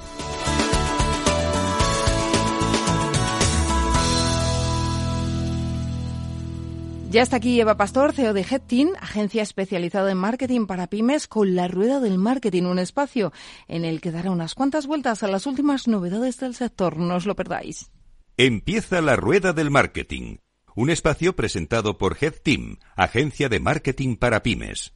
Ya 7.13 7.21
está 7.21 7.35
aquí 7.35 7.61
Eva 7.61 7.77
Pastor, 7.77 8.11
CEO 8.11 8.33
de 8.33 8.41
Headteam, 8.41 8.93
agencia 8.99 9.43
especializada 9.43 10.09
en 10.09 10.17
marketing 10.17 10.65
para 10.65 10.87
pymes, 10.87 11.27
con 11.27 11.53
la 11.53 11.67
rueda 11.67 11.99
del 11.99 12.17
marketing, 12.17 12.63
un 12.63 12.79
espacio 12.79 13.31
en 13.67 13.85
el 13.85 14.01
que 14.01 14.09
dará 14.09 14.31
unas 14.31 14.55
cuantas 14.55 14.87
vueltas 14.87 15.21
a 15.21 15.27
las 15.27 15.45
últimas 15.45 15.87
novedades 15.87 16.39
del 16.39 16.55
sector. 16.55 16.97
No 16.97 17.17
os 17.17 17.27
lo 17.27 17.35
perdáis. 17.35 17.91
Empieza 18.35 18.99
la 19.01 19.15
rueda 19.15 19.53
del 19.53 19.69
marketing, 19.69 20.37
un 20.75 20.89
espacio 20.89 21.35
presentado 21.35 21.99
por 21.99 22.17
Headteam, 22.19 22.79
agencia 22.95 23.47
de 23.47 23.59
marketing 23.59 24.15
para 24.15 24.41
pymes. 24.41 24.95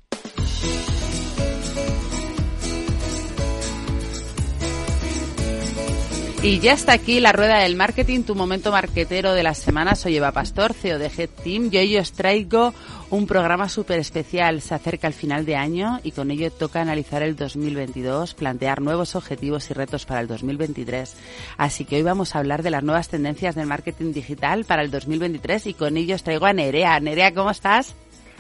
Y 6.43 6.59
ya 6.59 6.73
está 6.73 6.93
aquí 6.93 7.19
la 7.19 7.31
rueda 7.31 7.59
del 7.59 7.75
marketing, 7.75 8.21
tu 8.21 8.35
momento 8.35 8.71
marketero 8.71 9.33
de 9.33 9.41
la 9.41 9.55
semana. 9.55 9.95
Soy 9.95 10.17
Eva 10.17 10.31
Pastor, 10.31 10.73
CEO 10.73 10.99
de 10.99 11.07
Head 11.07 11.29
Team. 11.43 11.69
Y 11.71 11.77
hoy 11.77 11.97
os 11.97 12.13
traigo 12.13 12.73
un 13.09 13.25
programa 13.25 13.67
súper 13.67 13.99
especial. 13.99 14.61
Se 14.61 14.75
acerca 14.75 15.07
el 15.07 15.13
final 15.13 15.45
de 15.45 15.55
año 15.55 15.99
y 16.03 16.11
con 16.11 16.29
ello 16.29 16.51
toca 16.51 16.79
analizar 16.79 17.23
el 17.23 17.35
2022, 17.35 18.35
plantear 18.35 18.81
nuevos 18.81 19.15
objetivos 19.15 19.69
y 19.71 19.73
retos 19.73 20.05
para 20.05 20.21
el 20.21 20.27
2023. 20.27 21.17
Así 21.57 21.85
que 21.85 21.97
hoy 21.97 22.03
vamos 22.03 22.35
a 22.35 22.39
hablar 22.39 22.61
de 22.61 22.69
las 22.69 22.83
nuevas 22.83 23.09
tendencias 23.09 23.55
del 23.55 23.65
marketing 23.65 24.13
digital 24.13 24.63
para 24.63 24.83
el 24.83 24.91
2023 24.91 25.67
y 25.67 25.73
con 25.73 25.97
ello 25.97 26.15
os 26.15 26.23
traigo 26.23 26.45
a 26.45 26.53
Nerea. 26.53 26.99
Nerea, 26.99 27.33
¿cómo 27.33 27.49
estás? 27.49 27.95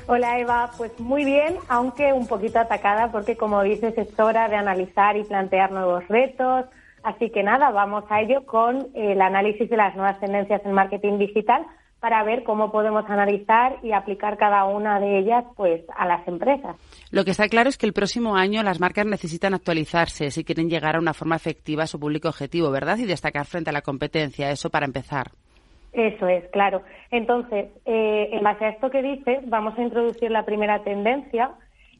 Hola 0.05 0.39
Eva, 0.39 0.71
pues 0.77 0.97
muy 0.99 1.25
bien, 1.25 1.57
aunque 1.67 2.13
un 2.13 2.27
poquito 2.27 2.59
atacada 2.59 3.11
porque 3.11 3.35
como 3.35 3.61
dices 3.63 3.97
es 3.97 4.17
hora 4.17 4.47
de 4.47 4.55
analizar 4.55 5.17
y 5.17 5.25
plantear 5.25 5.71
nuevos 5.71 6.07
retos, 6.07 6.65
Así 7.07 7.29
que 7.29 7.41
nada, 7.41 7.71
vamos 7.71 8.03
a 8.09 8.19
ello 8.19 8.45
con 8.45 8.89
el 8.93 9.21
análisis 9.21 9.69
de 9.69 9.77
las 9.77 9.95
nuevas 9.95 10.19
tendencias 10.19 10.59
en 10.65 10.73
marketing 10.73 11.17
digital 11.17 11.65
para 12.01 12.21
ver 12.25 12.43
cómo 12.43 12.69
podemos 12.69 13.09
analizar 13.09 13.77
y 13.81 13.93
aplicar 13.93 14.37
cada 14.37 14.65
una 14.65 14.99
de 14.99 15.19
ellas 15.19 15.45
pues 15.55 15.83
a 15.95 16.05
las 16.05 16.27
empresas. 16.27 16.75
Lo 17.09 17.23
que 17.23 17.31
está 17.31 17.47
claro 17.47 17.69
es 17.69 17.77
que 17.77 17.85
el 17.85 17.93
próximo 17.93 18.35
año 18.35 18.61
las 18.61 18.81
marcas 18.81 19.05
necesitan 19.05 19.53
actualizarse 19.53 20.31
si 20.31 20.43
quieren 20.43 20.69
llegar 20.69 20.97
a 20.97 20.99
una 20.99 21.13
forma 21.13 21.37
efectiva 21.37 21.83
a 21.83 21.87
su 21.87 21.97
público 21.97 22.27
objetivo, 22.27 22.71
¿verdad? 22.71 22.97
Y 22.97 23.05
destacar 23.05 23.45
frente 23.45 23.69
a 23.69 23.73
la 23.73 23.81
competencia, 23.83 24.51
eso 24.51 24.69
para 24.69 24.85
empezar. 24.85 25.27
Eso 25.93 26.27
es, 26.27 26.43
claro. 26.49 26.81
Entonces, 27.09 27.67
eh, 27.85 28.31
en 28.33 28.43
base 28.43 28.65
a 28.65 28.69
esto 28.71 28.89
que 28.89 29.01
dices, 29.01 29.39
vamos 29.47 29.77
a 29.77 29.81
introducir 29.81 30.29
la 30.29 30.43
primera 30.43 30.83
tendencia, 30.83 31.51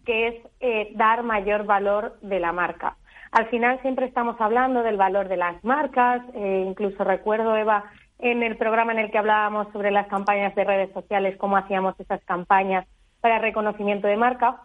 que 0.06 0.28
es 0.28 0.36
eh, 0.60 0.92
dar 0.96 1.24
mayor 1.24 1.66
valor 1.66 2.18
de 2.22 2.42
la 2.42 2.52
marca. 2.52 2.98
Al 3.32 3.48
final 3.48 3.82
siempre 3.82 4.06
estamos 4.06 4.40
hablando 4.40 4.84
del 4.84 4.98
valor 4.98 5.28
de 5.28 5.38
las 5.38 5.64
marcas, 5.64 6.22
eh, 6.34 6.66
incluso 6.68 7.04
recuerdo, 7.04 7.56
Eva, 7.56 7.86
en 8.20 8.42
el 8.42 8.58
programa 8.58 8.94
en 8.94 9.00
el 9.00 9.12
que 9.12 9.18
hablábamos 9.18 9.72
sobre 9.74 9.92
las 9.92 10.08
campañas 10.08 10.56
de 10.56 10.64
redes 10.64 10.92
sociales, 10.94 11.38
cómo 11.38 11.58
hacíamos 11.58 12.00
esas 12.00 12.24
campañas 12.26 12.88
para 13.22 13.40
reconocimiento 13.40 14.08
de 14.08 14.18
marca. 14.18 14.62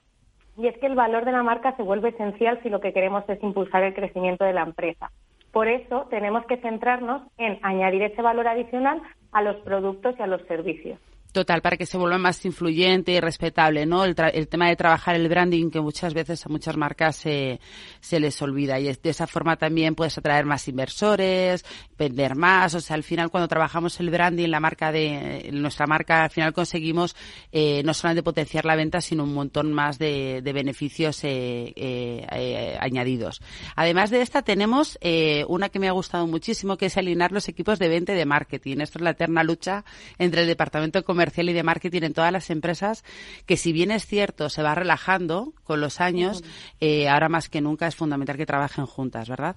Y 0.56 0.66
es 0.66 0.78
que 0.78 0.86
el 0.86 0.94
valor 0.94 1.24
de 1.24 1.32
la 1.32 1.42
marca 1.42 1.74
se 1.76 1.82
vuelve 1.82 2.10
esencial 2.10 2.60
si 2.62 2.68
lo 2.68 2.80
que 2.80 2.92
queremos 2.92 3.24
es 3.28 3.42
impulsar 3.42 3.82
el 3.82 3.94
crecimiento 3.94 4.44
de 4.44 4.52
la 4.52 4.62
empresa. 4.62 5.10
Por 5.50 5.68
eso 5.68 6.06
tenemos 6.10 6.44
que 6.46 6.58
centrarnos 6.58 7.22
en 7.38 7.58
añadir 7.62 8.02
ese 8.02 8.22
valor 8.22 8.48
adicional 8.48 9.02
a 9.32 9.42
los 9.42 9.56
productos 9.56 10.14
y 10.18 10.22
a 10.22 10.26
los 10.26 10.42
servicios. 10.42 10.98
Total, 11.32 11.62
para 11.62 11.78
que 11.78 11.86
se 11.86 11.96
vuelva 11.96 12.18
más 12.18 12.44
influyente 12.44 13.12
y 13.12 13.20
respetable, 13.20 13.86
¿no? 13.86 14.04
El, 14.04 14.14
tema 14.14 14.68
de 14.68 14.76
trabajar 14.76 15.14
el 15.14 15.28
branding 15.28 15.70
que 15.70 15.80
muchas 15.80 16.12
veces 16.12 16.44
a 16.44 16.50
muchas 16.50 16.76
marcas 16.76 17.16
se, 17.16 17.58
se 18.00 18.20
les 18.20 18.40
olvida 18.42 18.78
y 18.78 18.84
de 18.84 19.10
esa 19.10 19.26
forma 19.26 19.56
también 19.56 19.94
puedes 19.94 20.18
atraer 20.18 20.44
más 20.44 20.68
inversores, 20.68 21.64
vender 21.98 22.36
más, 22.36 22.74
o 22.74 22.80
sea, 22.80 22.96
al 22.96 23.02
final 23.02 23.30
cuando 23.30 23.48
trabajamos 23.48 23.98
el 24.00 24.10
branding, 24.10 24.48
la 24.48 24.60
marca 24.60 24.92
de, 24.92 25.48
nuestra 25.52 25.86
marca, 25.86 26.24
al 26.24 26.30
final 26.30 26.52
conseguimos 26.52 27.16
eh, 27.50 27.82
no 27.82 27.94
solamente 27.94 28.22
potenciar 28.22 28.66
la 28.66 28.76
venta, 28.76 29.00
sino 29.00 29.24
un 29.24 29.32
montón 29.32 29.72
más 29.72 29.98
de, 29.98 30.42
de 30.42 30.52
beneficios 30.52 31.24
eh, 31.24 31.72
eh, 31.74 32.26
eh 32.30 32.76
añadidos. 32.78 33.40
Además 33.74 34.10
de 34.10 34.20
esta 34.20 34.42
tenemos 34.42 34.98
eh, 35.00 35.44
una 35.48 35.68
que 35.68 35.78
me 35.78 35.88
ha 35.88 35.92
gustado 35.92 36.26
muchísimo, 36.26 36.76
que 36.76 36.86
es 36.86 36.96
alinear 36.96 37.32
los 37.32 37.48
equipos 37.48 37.78
de 37.78 37.88
venta 37.88 38.12
y 38.12 38.16
de 38.16 38.26
marketing. 38.26 38.78
Esto 38.80 38.98
es 38.98 39.02
la 39.02 39.10
eterna 39.10 39.42
lucha 39.44 39.84
entre 40.18 40.42
el 40.42 40.46
departamento 40.46 40.98
de 40.98 41.04
comercial 41.22 41.50
y 41.50 41.52
de 41.52 41.62
marketing 41.62 42.02
en 42.02 42.14
todas 42.14 42.32
las 42.32 42.50
empresas, 42.50 43.04
que 43.46 43.56
si 43.56 43.72
bien 43.72 43.92
es 43.92 44.06
cierto, 44.06 44.48
se 44.48 44.62
va 44.62 44.74
relajando 44.74 45.52
con 45.62 45.80
los 45.80 46.00
años, 46.00 46.42
eh, 46.80 47.08
ahora 47.08 47.28
más 47.28 47.48
que 47.48 47.60
nunca 47.60 47.86
es 47.86 47.94
fundamental 47.94 48.36
que 48.36 48.44
trabajen 48.44 48.86
juntas, 48.86 49.28
¿verdad? 49.28 49.54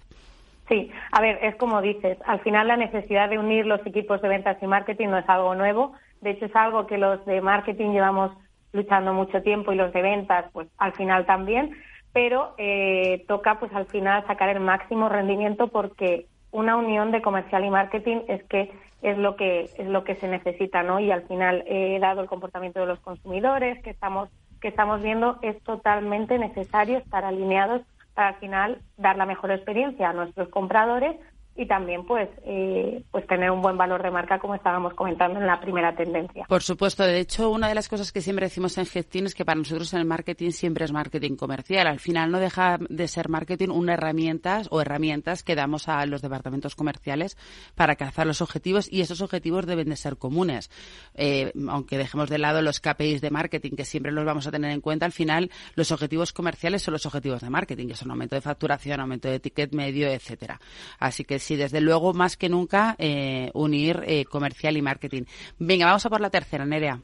Sí, 0.69 0.91
a 1.11 1.21
ver, 1.21 1.39
es 1.43 1.55
como 1.55 1.81
dices, 1.81 2.19
al 2.25 2.39
final 2.41 2.67
la 2.67 2.77
necesidad 2.77 3.29
de 3.29 3.39
unir 3.39 3.65
los 3.65 3.83
equipos 3.85 4.21
de 4.21 4.29
ventas 4.29 4.57
y 4.61 4.67
marketing 4.67 5.07
no 5.07 5.17
es 5.17 5.27
algo 5.27 5.55
nuevo, 5.55 5.93
de 6.21 6.31
hecho 6.31 6.45
es 6.45 6.55
algo 6.55 6.85
que 6.85 6.99
los 6.99 7.25
de 7.25 7.41
marketing 7.41 7.93
llevamos 7.93 8.31
luchando 8.71 9.11
mucho 9.13 9.41
tiempo 9.41 9.71
y 9.71 9.75
los 9.75 9.91
de 9.91 10.01
ventas 10.03 10.45
pues 10.53 10.67
al 10.77 10.93
final 10.93 11.25
también, 11.25 11.71
pero 12.13 12.53
eh, 12.59 13.25
toca 13.27 13.59
pues 13.59 13.73
al 13.73 13.87
final 13.87 14.25
sacar 14.27 14.49
el 14.49 14.59
máximo 14.59 15.09
rendimiento 15.09 15.69
porque 15.69 16.27
una 16.51 16.77
unión 16.77 17.11
de 17.11 17.21
comercial 17.21 17.65
y 17.65 17.69
marketing 17.69 18.21
es 18.27 18.43
que 18.43 18.71
es 19.01 19.17
lo 19.17 19.35
que 19.35 19.69
es 19.77 19.87
lo 19.87 20.03
que 20.03 20.15
se 20.15 20.27
necesita, 20.27 20.81
¿no? 20.83 20.99
Y 20.99 21.11
al 21.11 21.27
final, 21.27 21.63
eh, 21.67 21.97
dado 21.99 22.21
el 22.21 22.27
comportamiento 22.27 22.79
de 22.79 22.87
los 22.87 22.99
consumidores 22.99 23.81
que 23.83 23.91
estamos 23.91 24.29
que 24.61 24.69
estamos 24.69 25.01
viendo, 25.01 25.37
es 25.41 25.61
totalmente 25.63 26.39
necesario 26.39 26.97
estar 26.97 27.23
alineados 27.23 27.81
para 28.15 28.29
al 28.29 28.35
final 28.35 28.81
dar 28.97 29.17
la 29.17 29.25
mejor 29.25 29.51
experiencia 29.51 30.09
a 30.09 30.13
nuestros 30.13 30.47
compradores 30.49 31.17
y 31.57 31.65
también 31.67 32.05
pues 32.05 32.29
eh, 32.43 33.03
pues 33.11 33.25
tener 33.27 33.49
un 33.49 33.61
buen 33.61 33.77
valor 33.77 34.03
de 34.03 34.11
marca 34.11 34.39
como 34.39 34.55
estábamos 34.55 34.93
comentando 34.93 35.39
en 35.39 35.47
la 35.47 35.59
primera 35.59 35.95
tendencia. 35.95 36.45
Por 36.47 36.61
supuesto, 36.61 37.03
de 37.03 37.19
hecho 37.19 37.49
una 37.49 37.69
de 37.69 37.75
las 37.75 37.87
cosas 37.87 38.11
que 38.11 38.21
siempre 38.21 38.47
decimos 38.47 38.77
en 38.77 38.85
Gestin 38.85 39.25
es 39.25 39.35
que 39.35 39.45
para 39.45 39.57
nosotros 39.57 39.93
en 39.93 39.99
el 39.99 40.05
marketing 40.05 40.51
siempre 40.51 40.83
es 40.83 40.91
marketing 40.91 41.35
comercial. 41.35 41.87
Al 41.87 41.99
final 41.99 42.31
no 42.31 42.39
deja 42.39 42.77
de 42.89 43.07
ser 43.07 43.29
marketing 43.29 43.69
una 43.69 43.93
herramienta 43.93 44.63
o 44.69 44.81
herramientas 44.81 45.43
que 45.43 45.55
damos 45.55 45.87
a 45.87 46.05
los 46.05 46.21
departamentos 46.21 46.75
comerciales 46.75 47.37
para 47.75 47.93
alcanzar 47.93 48.27
los 48.27 48.41
objetivos 48.41 48.91
y 48.91 49.01
esos 49.01 49.21
objetivos 49.21 49.65
deben 49.65 49.89
de 49.89 49.95
ser 49.95 50.17
comunes. 50.17 50.69
Eh, 51.13 51.53
aunque 51.69 51.97
dejemos 51.97 52.29
de 52.29 52.37
lado 52.37 52.61
los 52.61 52.81
KPIs 52.81 53.21
de 53.21 53.31
marketing 53.31 53.71
que 53.71 53.85
siempre 53.85 54.11
los 54.11 54.25
vamos 54.25 54.45
a 54.45 54.51
tener 54.51 54.71
en 54.71 54.81
cuenta, 54.81 55.05
al 55.05 55.13
final 55.13 55.49
los 55.75 55.91
objetivos 55.91 56.33
comerciales 56.33 56.83
son 56.83 56.93
los 56.93 57.05
objetivos 57.05 57.41
de 57.41 57.49
marketing, 57.49 57.87
que 57.87 57.95
son 57.95 58.11
aumento 58.11 58.35
de 58.35 58.41
facturación, 58.41 58.99
aumento 58.99 59.29
de 59.29 59.39
ticket 59.39 59.73
medio, 59.73 60.09
etcétera. 60.09 60.59
Así 60.99 61.23
que 61.23 61.39
sí, 61.45 61.55
desde 61.55 61.79
luego, 61.79 62.13
más 62.13 62.37
que 62.37 62.49
nunca, 62.49 62.95
eh, 62.97 63.51
unir 63.53 64.01
eh, 64.07 64.25
comercial 64.25 64.75
y 64.77 64.81
marketing. 64.81 65.23
Venga, 65.59 65.85
vamos 65.85 66.05
a 66.05 66.09
por 66.09 66.21
la 66.21 66.31
tercera, 66.31 66.65
Nerea. 66.65 66.99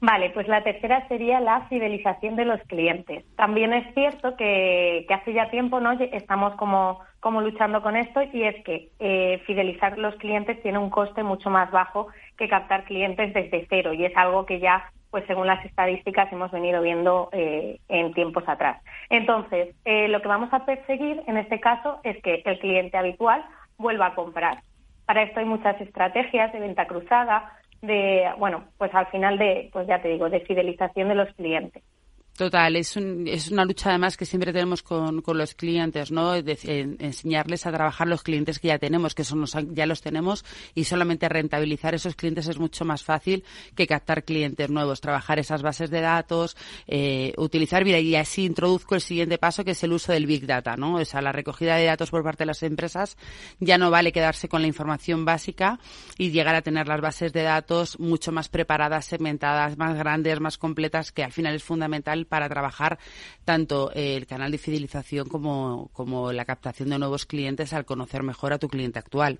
Vale, 0.00 0.30
pues 0.30 0.48
la 0.48 0.62
tercera 0.62 1.06
sería 1.08 1.40
la 1.40 1.62
fidelización 1.68 2.36
de 2.36 2.44
los 2.44 2.60
clientes. 2.62 3.24
También 3.36 3.72
es 3.72 3.92
cierto 3.94 4.36
que, 4.36 5.06
hace 5.08 5.32
ya 5.32 5.50
tiempo 5.50 5.80
no 5.80 5.92
estamos 5.92 6.54
como, 6.56 7.00
luchando 7.40 7.80
con 7.82 7.96
esto 7.96 8.20
y 8.32 8.42
es 8.42 8.62
que 8.64 8.90
eh, 8.98 9.40
fidelizar 9.46 9.98
los 9.98 10.14
clientes 10.16 10.60
tiene 10.62 10.78
un 10.78 10.90
coste 10.90 11.22
mucho 11.22 11.48
más 11.48 11.70
bajo 11.70 12.08
que 12.36 12.48
captar 12.48 12.84
clientes 12.84 13.32
desde 13.32 13.66
cero 13.70 13.94
y 13.94 14.04
es 14.04 14.16
algo 14.16 14.44
que 14.46 14.60
ya 14.60 14.90
pues 15.10 15.24
según 15.28 15.46
las 15.46 15.64
estadísticas 15.64 16.30
hemos 16.32 16.50
venido 16.50 16.82
viendo 16.82 17.28
eh, 17.32 17.78
en 17.88 18.12
tiempos 18.14 18.42
atrás. 18.48 18.82
Entonces, 19.10 19.74
lo 19.86 20.20
que 20.20 20.28
vamos 20.28 20.52
a 20.52 20.66
perseguir 20.66 21.22
en 21.28 21.36
este 21.36 21.60
caso 21.60 22.00
es 22.02 22.20
que 22.20 22.42
el 22.44 22.58
cliente 22.58 22.98
habitual 22.98 23.44
vuelva 23.78 24.06
a 24.06 24.14
comprar. 24.14 24.62
Para 25.06 25.22
esto 25.22 25.40
hay 25.40 25.46
muchas 25.46 25.80
estrategias 25.80 26.52
de 26.52 26.60
venta 26.60 26.86
cruzada, 26.86 27.52
de, 27.82 28.30
bueno, 28.38 28.64
pues 28.78 28.94
al 28.94 29.06
final 29.08 29.38
de, 29.38 29.68
pues 29.72 29.86
ya 29.86 30.00
te 30.00 30.08
digo, 30.08 30.30
de 30.30 30.40
fidelización 30.40 31.08
de 31.08 31.14
los 31.14 31.32
clientes. 31.34 31.82
Total, 32.36 32.74
es, 32.74 32.96
es 32.96 33.52
una 33.52 33.64
lucha 33.64 33.90
además 33.90 34.16
que 34.16 34.26
siempre 34.26 34.52
tenemos 34.52 34.82
con, 34.82 35.22
con 35.22 35.38
los 35.38 35.54
clientes, 35.54 36.10
¿no? 36.10 36.32
De, 36.32 36.58
enseñarles 36.98 37.64
a 37.64 37.70
trabajar 37.70 38.08
los 38.08 38.24
clientes 38.24 38.58
que 38.58 38.68
ya 38.68 38.78
tenemos, 38.78 39.14
que 39.14 39.22
son 39.22 39.44
ya 39.72 39.86
los 39.86 40.02
tenemos, 40.02 40.44
y 40.74 40.82
solamente 40.82 41.28
rentabilizar 41.28 41.94
esos 41.94 42.16
clientes 42.16 42.48
es 42.48 42.58
mucho 42.58 42.84
más 42.84 43.04
fácil 43.04 43.44
que 43.76 43.86
captar 43.86 44.24
clientes 44.24 44.68
nuevos, 44.68 45.00
trabajar 45.00 45.38
esas 45.38 45.62
bases 45.62 45.90
de 45.90 46.00
datos, 46.00 46.56
eh, 46.88 47.34
utilizar, 47.36 47.86
y 47.86 48.16
así 48.16 48.44
introduzco 48.44 48.96
el 48.96 49.00
siguiente 49.00 49.38
paso 49.38 49.64
que 49.64 49.70
es 49.70 49.84
el 49.84 49.92
uso 49.92 50.10
del 50.10 50.26
Big 50.26 50.44
Data, 50.44 50.76
¿no? 50.76 50.96
O 50.96 51.04
sea, 51.04 51.22
la 51.22 51.30
recogida 51.30 51.76
de 51.76 51.84
datos 51.84 52.10
por 52.10 52.24
parte 52.24 52.42
de 52.42 52.46
las 52.46 52.64
empresas 52.64 53.16
ya 53.60 53.78
no 53.78 53.92
vale 53.92 54.10
quedarse 54.10 54.48
con 54.48 54.60
la 54.60 54.66
información 54.66 55.24
básica 55.24 55.78
y 56.18 56.30
llegar 56.30 56.56
a 56.56 56.62
tener 56.62 56.88
las 56.88 57.00
bases 57.00 57.32
de 57.32 57.42
datos 57.42 58.00
mucho 58.00 58.32
más 58.32 58.48
preparadas, 58.48 59.04
segmentadas, 59.04 59.78
más 59.78 59.96
grandes, 59.96 60.40
más 60.40 60.58
completas, 60.58 61.12
que 61.12 61.22
al 61.22 61.30
final 61.30 61.54
es 61.54 61.62
fundamental 61.62 62.23
para 62.24 62.48
trabajar 62.48 62.98
tanto 63.44 63.90
el 63.94 64.26
canal 64.26 64.50
de 64.50 64.58
fidelización 64.58 65.28
como, 65.28 65.90
como 65.92 66.32
la 66.32 66.44
captación 66.44 66.90
de 66.90 66.98
nuevos 66.98 67.26
clientes 67.26 67.72
al 67.72 67.84
conocer 67.84 68.22
mejor 68.22 68.52
a 68.52 68.58
tu 68.58 68.68
cliente 68.68 68.98
actual. 68.98 69.38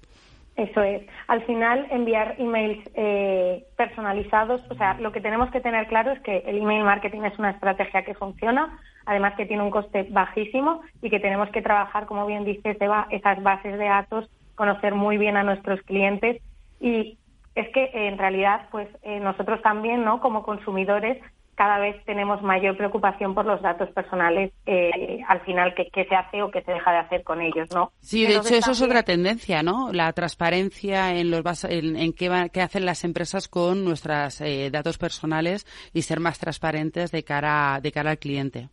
Eso 0.56 0.82
es. 0.82 1.02
Al 1.26 1.42
final, 1.46 1.86
enviar 1.90 2.36
emails 2.38 2.78
eh, 2.94 3.64
personalizados, 3.76 4.60
o 4.70 4.74
sea, 4.76 4.94
lo 5.00 5.10
que 5.10 5.20
tenemos 5.20 5.50
que 5.50 5.60
tener 5.60 5.88
claro 5.88 6.12
es 6.12 6.20
que 6.20 6.44
el 6.46 6.58
email 6.58 6.84
marketing 6.84 7.22
es 7.22 7.36
una 7.40 7.50
estrategia 7.50 8.04
que 8.04 8.14
funciona, 8.14 8.78
además 9.04 9.34
que 9.36 9.46
tiene 9.46 9.64
un 9.64 9.72
coste 9.72 10.06
bajísimo 10.10 10.82
y 11.02 11.10
que 11.10 11.18
tenemos 11.18 11.48
que 11.50 11.60
trabajar, 11.60 12.06
como 12.06 12.24
bien 12.26 12.44
dice 12.44 12.76
Eva, 12.78 13.08
esas 13.10 13.42
bases 13.42 13.76
de 13.78 13.84
datos, 13.84 14.30
conocer 14.54 14.94
muy 14.94 15.18
bien 15.18 15.36
a 15.36 15.42
nuestros 15.42 15.82
clientes 15.82 16.40
y 16.80 17.18
es 17.56 17.68
que 17.70 17.90
en 17.92 18.18
realidad, 18.18 18.68
pues 18.70 18.88
eh, 19.02 19.18
nosotros 19.20 19.60
también, 19.62 20.04
¿no? 20.04 20.20
Como 20.20 20.44
consumidores, 20.44 21.22
cada 21.54 21.78
vez 21.78 22.02
tenemos 22.04 22.42
mayor 22.42 22.76
preocupación 22.76 23.34
por 23.34 23.46
los 23.46 23.62
datos 23.62 23.90
personales 23.90 24.52
eh, 24.66 25.20
al 25.28 25.40
final 25.40 25.74
que, 25.74 25.88
se 25.92 26.14
hace 26.14 26.42
o 26.42 26.50
que 26.50 26.62
se 26.62 26.72
deja 26.72 26.92
de 26.92 26.98
hacer 26.98 27.22
con 27.22 27.40
ellos, 27.40 27.68
¿no? 27.72 27.92
Sí, 28.00 28.26
de 28.26 28.36
hecho 28.36 28.54
eso 28.54 28.72
es 28.72 28.82
otra 28.82 29.02
tendencia, 29.02 29.62
¿no? 29.62 29.92
La 29.92 30.12
transparencia 30.12 31.14
en 31.14 31.30
los 31.30 31.64
en, 31.64 31.96
en 31.96 32.12
qué, 32.12 32.50
qué, 32.52 32.62
hacen 32.62 32.84
las 32.84 33.04
empresas 33.04 33.48
con 33.48 33.84
nuestros 33.84 34.40
eh, 34.40 34.70
datos 34.70 34.98
personales 34.98 35.66
y 35.92 36.02
ser 36.02 36.20
más 36.20 36.38
transparentes 36.38 37.10
de 37.10 37.22
cara 37.22 37.80
de 37.80 37.92
cara 37.92 38.10
al 38.10 38.18
cliente. 38.18 38.68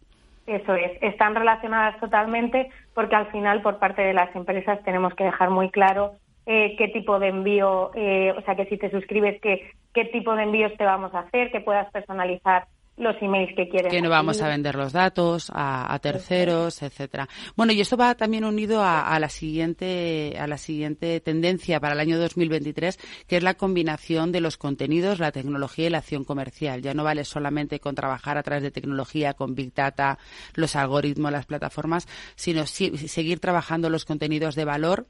Eso 0.47 0.73
es, 0.73 0.91
están 1.01 1.35
relacionadas 1.35 2.00
totalmente 2.00 2.69
porque 2.93 3.15
al 3.15 3.31
final 3.31 3.61
por 3.61 3.77
parte 3.77 4.01
de 4.01 4.13
las 4.13 4.35
empresas 4.35 4.83
tenemos 4.83 5.13
que 5.13 5.23
dejar 5.23 5.50
muy 5.50 5.69
claro 5.69 6.15
eh, 6.45 6.75
qué 6.77 6.88
tipo 6.89 7.19
de 7.19 7.27
envío, 7.27 7.91
eh, 7.95 8.33
o 8.38 8.41
sea, 8.41 8.55
que 8.55 8.65
si 8.65 8.77
te 8.77 8.89
suscribes, 8.89 9.39
qué, 9.41 9.71
qué 9.93 10.05
tipo 10.05 10.36
de 10.36 10.43
envíos 10.43 10.71
te 10.77 10.83
vamos 10.83 11.13
a 11.13 11.19
hacer, 11.19 11.51
que 11.51 11.62
puedas 11.62 11.91
personalizar 11.91 12.67
los 12.98 13.15
emails 13.21 13.55
que 13.55 13.67
quieres. 13.67 13.91
Que 13.91 14.01
no 14.01 14.10
vamos 14.10 14.41
a 14.41 14.48
vender 14.48 14.75
los 14.75 14.93
datos 14.93 15.51
a, 15.53 15.98
terceros, 16.01 16.81
etcétera. 16.81 17.27
Bueno, 17.55 17.74
y 17.74 17.81
esto 17.81 17.98
va 17.98 18.15
también 18.15 18.45
unido 18.45 18.83
a, 18.83 19.17
la 19.19 19.29
siguiente 19.29 20.36
a 20.39 20.48
la 20.48 20.57
siguiente 20.57 21.19
tendencia 21.19 21.79
para 21.79 21.93
el 21.93 22.00
año 22.00 22.19
2023, 22.19 22.98
que 23.27 23.38
es 23.38 23.43
la 23.43 23.55
combinación 23.55 24.31
de 24.31 24.41
los 24.41 24.57
contenidos, 24.57 25.19
la 25.19 25.31
tecnología 25.31 25.88
y 25.88 25.89
la 25.89 26.00
acción 26.00 26.24
comercial. 26.24 26.81
Ya 26.81 26.93
no 26.93 27.03
vale 27.03 27.24
solamente 27.24 27.79
con 27.79 27.95
trabajar 27.95 28.38
a 28.38 28.43
través 28.43 28.63
de 28.63 28.71
tecnología, 28.71 29.33
con 29.33 29.55
big 29.55 29.74
data, 29.74 30.19
los 30.53 30.75
algoritmos, 30.75 31.31
las 31.31 31.45
plataformas, 31.45 32.07
sino 32.36 32.65
seguir 32.67 33.39
trabajando 33.39 33.89
los 33.89 34.05
contenidos 34.05 34.55
de 34.55 34.65
valor 34.65 35.07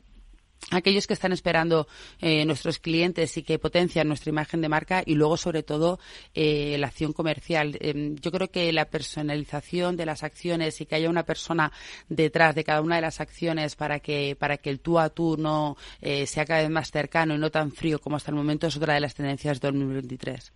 aquellos 0.69 1.07
que 1.07 1.13
están 1.13 1.31
esperando 1.31 1.87
eh, 2.19 2.45
nuestros 2.45 2.79
clientes 2.79 3.35
y 3.37 3.43
que 3.43 3.59
potencian 3.59 4.07
nuestra 4.07 4.29
imagen 4.29 4.61
de 4.61 4.69
marca 4.69 5.03
y 5.05 5.15
luego 5.15 5.37
sobre 5.37 5.63
todo 5.63 5.99
eh, 6.33 6.77
la 6.79 6.87
acción 6.87 7.13
comercial. 7.13 7.77
Em, 7.79 8.15
yo 8.15 8.31
creo 8.31 8.49
que 8.49 8.71
la 8.71 8.85
personalización 8.85 9.97
de 9.97 10.05
las 10.05 10.23
acciones 10.23 10.79
y 10.79 10.85
que 10.85 10.95
haya 10.95 11.09
una 11.09 11.23
persona 11.23 11.71
detrás 12.09 12.55
de 12.55 12.63
cada 12.63 12.81
una 12.81 12.95
de 12.95 13.01
las 13.01 13.19
acciones 13.19 13.75
para 13.75 13.99
que 13.99 14.35
para 14.37 14.57
que 14.57 14.69
el 14.69 14.79
tú 14.79 14.99
a 14.99 15.09
tú 15.09 15.37
no 15.37 15.77
eh, 16.01 16.27
sea 16.27 16.45
cada 16.45 16.61
vez 16.61 16.69
más 16.69 16.91
cercano 16.91 17.35
y 17.35 17.37
no 17.37 17.49
tan 17.49 17.71
frío 17.71 17.99
como 17.99 18.15
hasta 18.15 18.31
el 18.31 18.37
momento 18.37 18.67
es 18.67 18.77
otra 18.77 18.93
de 18.93 18.99
las 18.99 19.15
tendencias 19.15 19.59
de 19.59 19.67
2023. 19.67 20.51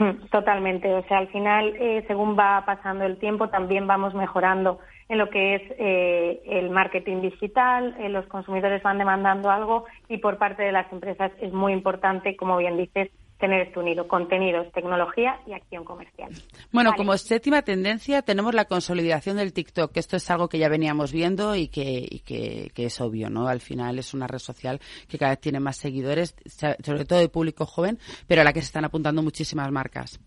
Hmm, 0.00 0.28
totalmente. 0.30 0.92
O 0.92 1.04
sea, 1.04 1.18
al 1.18 1.28
final, 1.28 1.76
según 2.08 2.36
va 2.36 2.64
pasando 2.66 3.04
el 3.04 3.18
tiempo, 3.18 3.48
también 3.50 3.86
vamos 3.86 4.14
mejorando 4.14 4.80
en 5.10 5.18
lo 5.18 5.28
que 5.28 5.56
es 5.56 5.62
eh, 5.76 6.40
el 6.46 6.70
marketing 6.70 7.20
digital, 7.20 7.96
eh, 7.98 8.08
los 8.08 8.26
consumidores 8.26 8.80
van 8.84 8.96
demandando 8.96 9.50
algo 9.50 9.84
y 10.08 10.18
por 10.18 10.38
parte 10.38 10.62
de 10.62 10.70
las 10.70 10.90
empresas 10.92 11.32
es 11.40 11.52
muy 11.52 11.72
importante, 11.72 12.36
como 12.36 12.56
bien 12.58 12.76
dices, 12.76 13.10
tener 13.40 13.66
esto 13.66 13.80
unido, 13.80 14.06
contenidos, 14.06 14.70
tecnología 14.72 15.40
y 15.46 15.52
acción 15.52 15.84
comercial. 15.84 16.30
Bueno, 16.72 16.92
como 16.96 17.16
séptima 17.16 17.62
tendencia 17.62 18.22
tenemos 18.22 18.54
la 18.54 18.66
consolidación 18.66 19.38
del 19.38 19.52
TikTok, 19.52 19.92
que 19.92 20.00
esto 20.00 20.16
es 20.16 20.30
algo 20.30 20.48
que 20.48 20.58
ya 20.58 20.68
veníamos 20.68 21.12
viendo 21.12 21.56
y 21.56 21.68
que, 21.68 22.20
que, 22.24 22.84
es 22.84 23.00
obvio, 23.00 23.30
¿no? 23.30 23.48
Al 23.48 23.60
final 23.60 23.98
es 23.98 24.14
una 24.14 24.26
red 24.26 24.38
social 24.38 24.78
que 25.08 25.18
cada 25.18 25.32
vez 25.32 25.40
tiene 25.40 25.58
más 25.58 25.76
seguidores, 25.76 26.36
sobre 26.84 27.04
todo 27.04 27.18
de 27.18 27.28
público 27.28 27.66
joven, 27.66 27.98
pero 28.28 28.42
a 28.42 28.44
la 28.44 28.52
que 28.52 28.60
se 28.60 28.66
están 28.66 28.84
apuntando 28.84 29.22
muchísimas 29.22 29.70
marcas. 29.72 30.20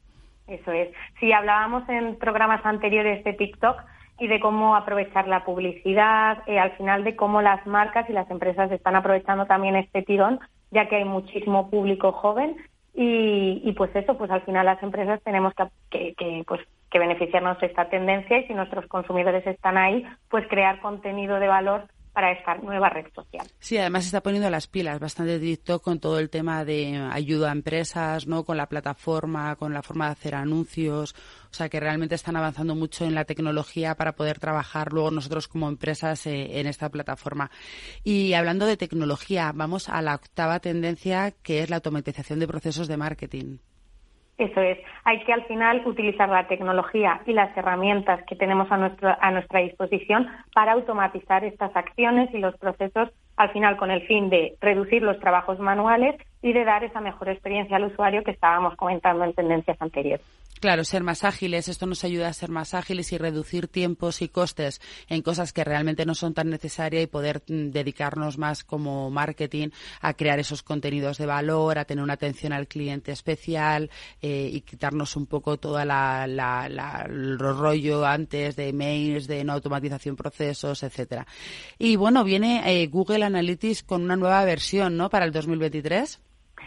Eso 0.48 0.72
es. 0.72 0.90
Si 1.20 1.32
hablábamos 1.32 1.88
en 1.88 2.18
programas 2.18 2.66
anteriores 2.66 3.24
de 3.24 3.34
TikTok, 3.34 3.78
y 4.20 4.28
de 4.28 4.40
cómo 4.40 4.76
aprovechar 4.76 5.28
la 5.28 5.44
publicidad, 5.44 6.44
eh, 6.48 6.60
al 6.60 6.72
final 6.78 7.04
de 7.04 7.16
cómo 7.16 7.42
las 7.42 7.66
marcas 7.66 8.08
y 8.10 8.14
las 8.14 8.30
empresas 8.30 8.72
están 8.72 8.96
aprovechando 8.96 9.48
también 9.48 9.76
este 9.76 10.04
tirón, 10.04 10.40
ya 10.72 10.88
que 10.88 10.98
hay 10.98 11.06
muchísimo 11.06 11.70
público 11.70 12.12
joven 12.12 12.56
y, 12.94 13.62
y 13.64 13.72
pues 13.74 13.96
eso, 13.96 14.18
pues 14.18 14.30
al 14.30 14.42
final 14.44 14.66
las 14.66 14.82
empresas 14.84 15.22
tenemos 15.24 15.54
que, 15.90 16.14
que, 16.14 16.44
pues, 16.48 16.62
que 16.92 17.00
beneficiarnos 17.00 17.60
de 17.60 17.68
esta 17.68 17.90
tendencia 17.90 18.38
y 18.38 18.48
si 18.48 18.54
nuestros 18.54 18.86
consumidores 18.86 19.46
están 19.48 19.78
ahí, 19.78 20.06
pues 20.30 20.48
crear 20.48 20.80
contenido 20.80 21.40
de 21.40 21.48
valor 21.48 21.88
para 22.14 22.32
esta 22.32 22.56
nueva 22.56 22.90
red 22.90 23.08
social. 23.14 23.46
Sí, 23.60 23.78
además 23.78 24.06
está 24.06 24.22
poniendo 24.22 24.50
las 24.50 24.68
pilas 24.68 25.00
bastante 25.00 25.40
TikTok 25.40 25.84
con 25.84 26.00
todo 26.00 26.20
el 26.20 26.30
tema 26.30 26.64
de 26.64 26.96
ayuda 27.12 27.50
a 27.50 27.52
empresas, 27.52 28.28
¿no? 28.28 28.44
Con 28.44 28.58
la 28.58 28.68
plataforma, 28.68 29.56
con 29.56 29.74
la 29.74 29.82
forma 29.82 30.06
de 30.06 30.12
hacer 30.12 30.36
anuncios, 30.36 31.16
o 31.52 31.54
sea 31.54 31.70
que 31.70 31.80
realmente 31.80 32.16
están 32.16 32.36
avanzando 32.36 32.76
mucho 32.76 33.06
en 33.06 33.16
la 33.16 33.26
tecnología 33.26 33.96
para 33.96 34.14
poder 34.16 34.40
trabajar 34.40 34.94
luego 34.94 35.12
nosotros 35.12 35.48
como 35.48 35.68
empresas 35.68 36.26
eh, 36.28 36.60
en 36.60 36.68
esta 36.68 36.90
plataforma. 36.90 37.50
Y 38.04 38.34
hablando 38.34 38.66
de 38.68 38.78
tecnología, 38.78 39.52
vamos 39.54 39.90
a 39.90 40.02
la 40.02 40.16
octava 40.16 40.60
tendencia 40.60 41.32
que 41.32 41.64
es 41.64 41.70
la 41.70 41.78
automatización 41.78 42.40
de 42.40 42.48
procesos 42.48 42.88
de 42.88 42.98
marketing. 42.98 43.58
Eso 44.38 44.62
es. 44.62 44.80
Hay 45.04 45.24
que 45.24 45.34
al 45.34 45.44
final 45.46 45.84
utilizar 45.86 46.28
la 46.28 46.48
tecnología 46.48 47.22
y 47.28 47.34
las 47.34 47.56
herramientas 47.56 48.24
que 48.26 48.36
tenemos 48.36 48.68
a, 48.72 48.92
a 49.22 49.32
nuestra 49.32 49.60
disposición 49.60 50.28
para 50.56 50.72
automatizar 50.72 51.44
estas 51.44 51.76
acciones 51.76 52.34
y 52.34 52.40
los 52.40 52.58
procesos, 52.58 53.10
al 53.38 53.52
final 53.52 53.78
con 53.78 53.92
el 53.92 54.02
fin 54.08 54.30
de 54.30 54.56
reducir 54.60 55.04
los 55.04 55.20
trabajos 55.20 55.60
manuales 55.60 56.16
y 56.42 56.52
de 56.52 56.64
dar 56.64 56.84
esa 56.84 57.00
mejor 57.00 57.30
experiencia 57.30 57.78
al 57.78 57.86
usuario 57.86 58.24
que 58.24 58.32
estábamos 58.32 58.76
comentando 58.76 59.24
en 59.24 59.34
tendencias 59.34 59.80
anteriores. 59.80 60.26
Claro, 60.60 60.86
ser 60.86 61.04
más 61.04 61.26
ágiles, 61.26 61.68
esto 61.68 61.86
nos 61.86 62.06
ayuda 62.06 62.30
a 62.30 62.34
ser 62.34 62.50
más 62.50 62.74
ágiles 62.74 63.12
y 63.12 63.18
reducir 63.18 63.68
tiempos 63.68 64.22
y 64.22 64.30
costes 64.30 64.80
en 65.10 65.22
cosas 65.22 65.52
que 65.52 65.66
realmente 65.66 66.06
no 66.06 66.16
son 66.16 66.34
tan 66.34 66.50
necesarias 66.50 67.04
y 67.04 67.08
poder 67.08 67.44
mm, 67.48 67.72
dedicarnos 67.72 68.38
más 68.38 68.64
como 68.64 69.10
marketing 69.10 69.70
a 70.00 70.14
crear 70.14 70.40
esos 70.40 70.64
contenidos 70.64 71.18
de 71.18 71.26
valor, 71.26 71.78
a 71.78 71.86
tener 71.86 72.02
una 72.02 72.14
atención 72.14 72.54
al 72.54 72.68
cliente 72.68 73.12
especial 73.12 73.90
eh, 74.22 74.50
y 74.54 74.62
quitarnos 74.62 75.18
un 75.18 75.26
poco 75.26 75.58
toda 75.58 75.84
la, 75.84 76.24
el 77.06 77.40
rollo 77.40 78.06
antes 78.06 78.56
de 78.56 78.70
emails, 78.70 79.28
de 79.28 79.44
no 79.44 79.54
automatización 79.54 80.16
procesos, 80.16 80.84
etcétera. 80.84 81.28
Y 81.78 81.98
bueno, 81.98 82.24
viene 82.24 82.62
eh, 82.66 82.88
Google 82.88 83.26
Analytics 83.26 83.84
con 83.84 84.02
una 84.04 84.16
nueva 84.16 84.46
versión, 84.46 84.96
¿no? 84.96 85.10
Para 85.10 85.26
el 85.26 85.34
2023. 85.34 86.22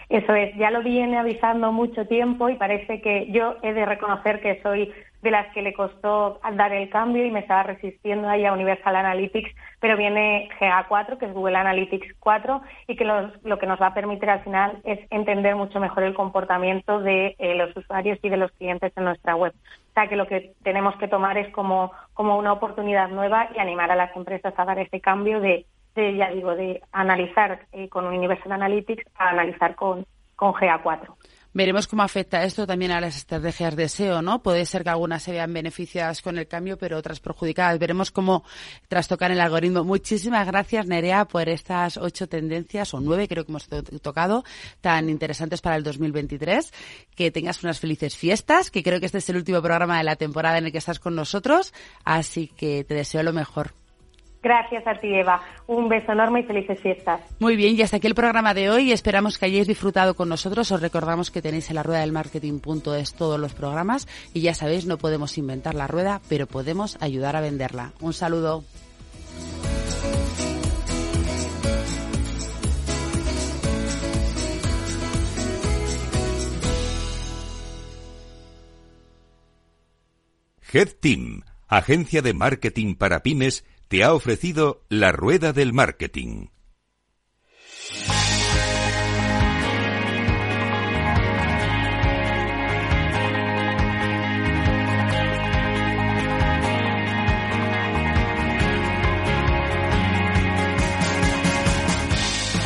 Eso 0.08 0.34
es, 0.34 0.54
ya 0.56 0.70
lo 0.70 0.82
viene 0.82 1.18
avisando 1.18 1.72
mucho 1.72 2.06
tiempo 2.06 2.48
y 2.48 2.54
parece 2.54 3.00
que 3.00 3.30
yo 3.32 3.56
he 3.62 3.72
de 3.72 3.84
reconocer 3.84 4.40
que 4.40 4.62
soy 4.62 4.92
de 5.22 5.30
las 5.32 5.52
que 5.52 5.62
le 5.62 5.74
costó 5.74 6.38
dar 6.54 6.72
el 6.72 6.88
cambio 6.88 7.26
y 7.26 7.32
me 7.32 7.40
estaba 7.40 7.64
resistiendo 7.64 8.28
ahí 8.28 8.44
a 8.44 8.52
Universal 8.52 8.94
Analytics, 8.94 9.50
pero 9.80 9.96
viene 9.96 10.48
GA4, 10.60 11.18
que 11.18 11.26
es 11.26 11.32
Google 11.32 11.56
Analytics 11.56 12.14
4, 12.20 12.60
y 12.86 12.94
que 12.94 13.04
lo 13.04 13.58
que 13.58 13.66
nos 13.66 13.82
va 13.82 13.88
a 13.88 13.94
permitir 13.94 14.30
al 14.30 14.44
final 14.44 14.78
es 14.84 15.00
entender 15.10 15.56
mucho 15.56 15.80
mejor 15.80 16.04
el 16.04 16.14
comportamiento 16.14 17.00
de 17.00 17.34
eh, 17.40 17.56
los 17.56 17.76
usuarios 17.76 18.20
y 18.22 18.28
de 18.28 18.36
los 18.36 18.52
clientes 18.52 18.92
en 18.96 19.04
nuestra 19.04 19.34
web. 19.34 19.52
O 19.52 19.92
sea 19.94 20.06
que 20.06 20.14
lo 20.14 20.28
que 20.28 20.52
tenemos 20.62 20.94
que 20.96 21.08
tomar 21.08 21.36
es 21.38 21.52
como, 21.52 21.90
como 22.14 22.38
una 22.38 22.52
oportunidad 22.52 23.08
nueva 23.08 23.48
y 23.52 23.58
animar 23.58 23.90
a 23.90 23.96
las 23.96 24.14
empresas 24.14 24.54
a 24.56 24.64
dar 24.64 24.78
ese 24.78 25.00
cambio 25.00 25.40
de 25.40 25.66
ya 25.96 26.30
digo, 26.30 26.54
de 26.54 26.82
analizar 26.92 27.66
eh, 27.72 27.88
con 27.88 28.06
Universal 28.06 28.52
Analytics 28.52 29.04
a 29.16 29.30
analizar 29.30 29.74
con, 29.74 30.06
con 30.34 30.52
GA4. 30.52 31.14
Veremos 31.56 31.86
cómo 31.86 32.02
afecta 32.02 32.44
esto 32.44 32.66
también 32.66 32.90
a 32.90 33.00
las 33.00 33.16
estrategias 33.16 33.74
de 33.76 33.88
SEO, 33.88 34.20
¿no? 34.20 34.42
Puede 34.42 34.66
ser 34.66 34.84
que 34.84 34.90
algunas 34.90 35.22
se 35.22 35.32
vean 35.32 35.54
beneficiadas 35.54 36.20
con 36.20 36.36
el 36.36 36.46
cambio, 36.46 36.76
pero 36.76 36.98
otras 36.98 37.18
perjudicadas. 37.18 37.78
Veremos 37.78 38.10
cómo 38.10 38.44
trastocar 38.88 39.30
el 39.30 39.40
algoritmo. 39.40 39.82
Muchísimas 39.82 40.46
gracias, 40.46 40.86
Nerea, 40.86 41.24
por 41.24 41.48
estas 41.48 41.96
ocho 41.96 42.28
tendencias, 42.28 42.92
o 42.92 43.00
nueve 43.00 43.26
creo 43.26 43.46
que 43.46 43.52
hemos 43.52 43.66
tocado, 44.02 44.44
tan 44.82 45.08
interesantes 45.08 45.62
para 45.62 45.76
el 45.76 45.82
2023. 45.82 46.74
Que 47.16 47.30
tengas 47.30 47.64
unas 47.64 47.80
felices 47.80 48.18
fiestas, 48.18 48.70
que 48.70 48.82
creo 48.82 49.00
que 49.00 49.06
este 49.06 49.16
es 49.16 49.30
el 49.30 49.36
último 49.36 49.62
programa 49.62 49.96
de 49.96 50.04
la 50.04 50.16
temporada 50.16 50.58
en 50.58 50.66
el 50.66 50.72
que 50.72 50.78
estás 50.78 50.98
con 50.98 51.14
nosotros, 51.14 51.72
así 52.04 52.48
que 52.48 52.84
te 52.84 52.92
deseo 52.92 53.22
lo 53.22 53.32
mejor. 53.32 53.72
Gracias 54.46 54.86
a 54.86 54.94
ti, 54.94 55.12
Eva. 55.12 55.42
Un 55.66 55.88
beso 55.88 56.12
enorme 56.12 56.38
y 56.38 56.42
felices 56.44 56.78
fiestas. 56.78 57.20
Muy 57.40 57.56
bien, 57.56 57.74
y 57.74 57.82
hasta 57.82 57.96
aquí 57.96 58.06
el 58.06 58.14
programa 58.14 58.54
de 58.54 58.70
hoy. 58.70 58.92
Esperamos 58.92 59.38
que 59.38 59.46
hayáis 59.46 59.66
disfrutado 59.66 60.14
con 60.14 60.28
nosotros. 60.28 60.70
Os 60.70 60.80
recordamos 60.80 61.32
que 61.32 61.42
tenéis 61.42 61.68
en 61.68 61.74
la 61.74 61.82
rueda 61.82 62.02
del 62.02 62.12
marketing.es 62.12 63.14
todos 63.14 63.40
los 63.40 63.54
programas 63.54 64.06
y 64.34 64.42
ya 64.42 64.54
sabéis, 64.54 64.86
no 64.86 64.98
podemos 64.98 65.36
inventar 65.36 65.74
la 65.74 65.88
rueda, 65.88 66.20
pero 66.28 66.46
podemos 66.46 66.96
ayudar 67.00 67.34
a 67.34 67.40
venderla. 67.40 67.90
Un 68.00 68.12
saludo. 68.12 68.62
Head 80.72 80.90
Team, 81.00 81.42
agencia 81.66 82.22
de 82.22 82.32
marketing 82.32 82.94
para 82.94 83.24
pymes 83.24 83.64
te 83.88 84.02
ha 84.02 84.14
ofrecido 84.14 84.82
la 84.88 85.12
rueda 85.12 85.52
del 85.52 85.72
marketing. 85.72 86.46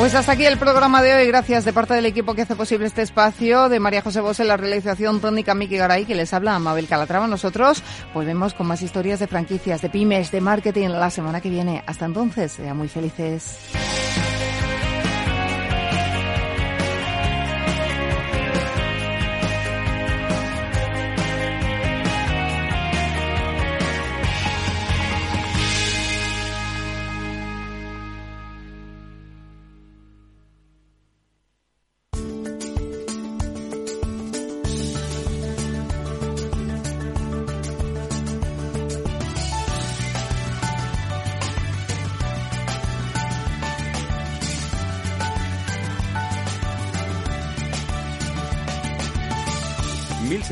Pues 0.00 0.14
hasta 0.14 0.32
aquí 0.32 0.46
el 0.46 0.56
programa 0.56 1.02
de 1.02 1.14
hoy. 1.14 1.26
Gracias 1.26 1.66
de 1.66 1.74
parte 1.74 1.92
del 1.92 2.06
equipo 2.06 2.34
que 2.34 2.40
hace 2.40 2.56
posible 2.56 2.86
este 2.86 3.02
espacio, 3.02 3.68
de 3.68 3.80
María 3.80 4.00
José 4.00 4.22
Bos 4.22 4.40
en 4.40 4.48
la 4.48 4.56
realización 4.56 5.20
tónica 5.20 5.54
Miki 5.54 5.76
Garay, 5.76 6.06
que 6.06 6.14
les 6.14 6.32
habla 6.32 6.58
Mabel 6.58 6.88
Calatrava. 6.88 7.26
Nosotros 7.26 7.82
volvemos 8.14 8.54
con 8.54 8.66
más 8.66 8.80
historias 8.80 9.20
de 9.20 9.26
franquicias, 9.26 9.82
de 9.82 9.90
pymes, 9.90 10.30
de 10.30 10.40
marketing 10.40 10.88
la 10.88 11.10
semana 11.10 11.42
que 11.42 11.50
viene. 11.50 11.84
Hasta 11.86 12.06
entonces, 12.06 12.52
sean 12.52 12.78
muy 12.78 12.88
felices. 12.88 13.58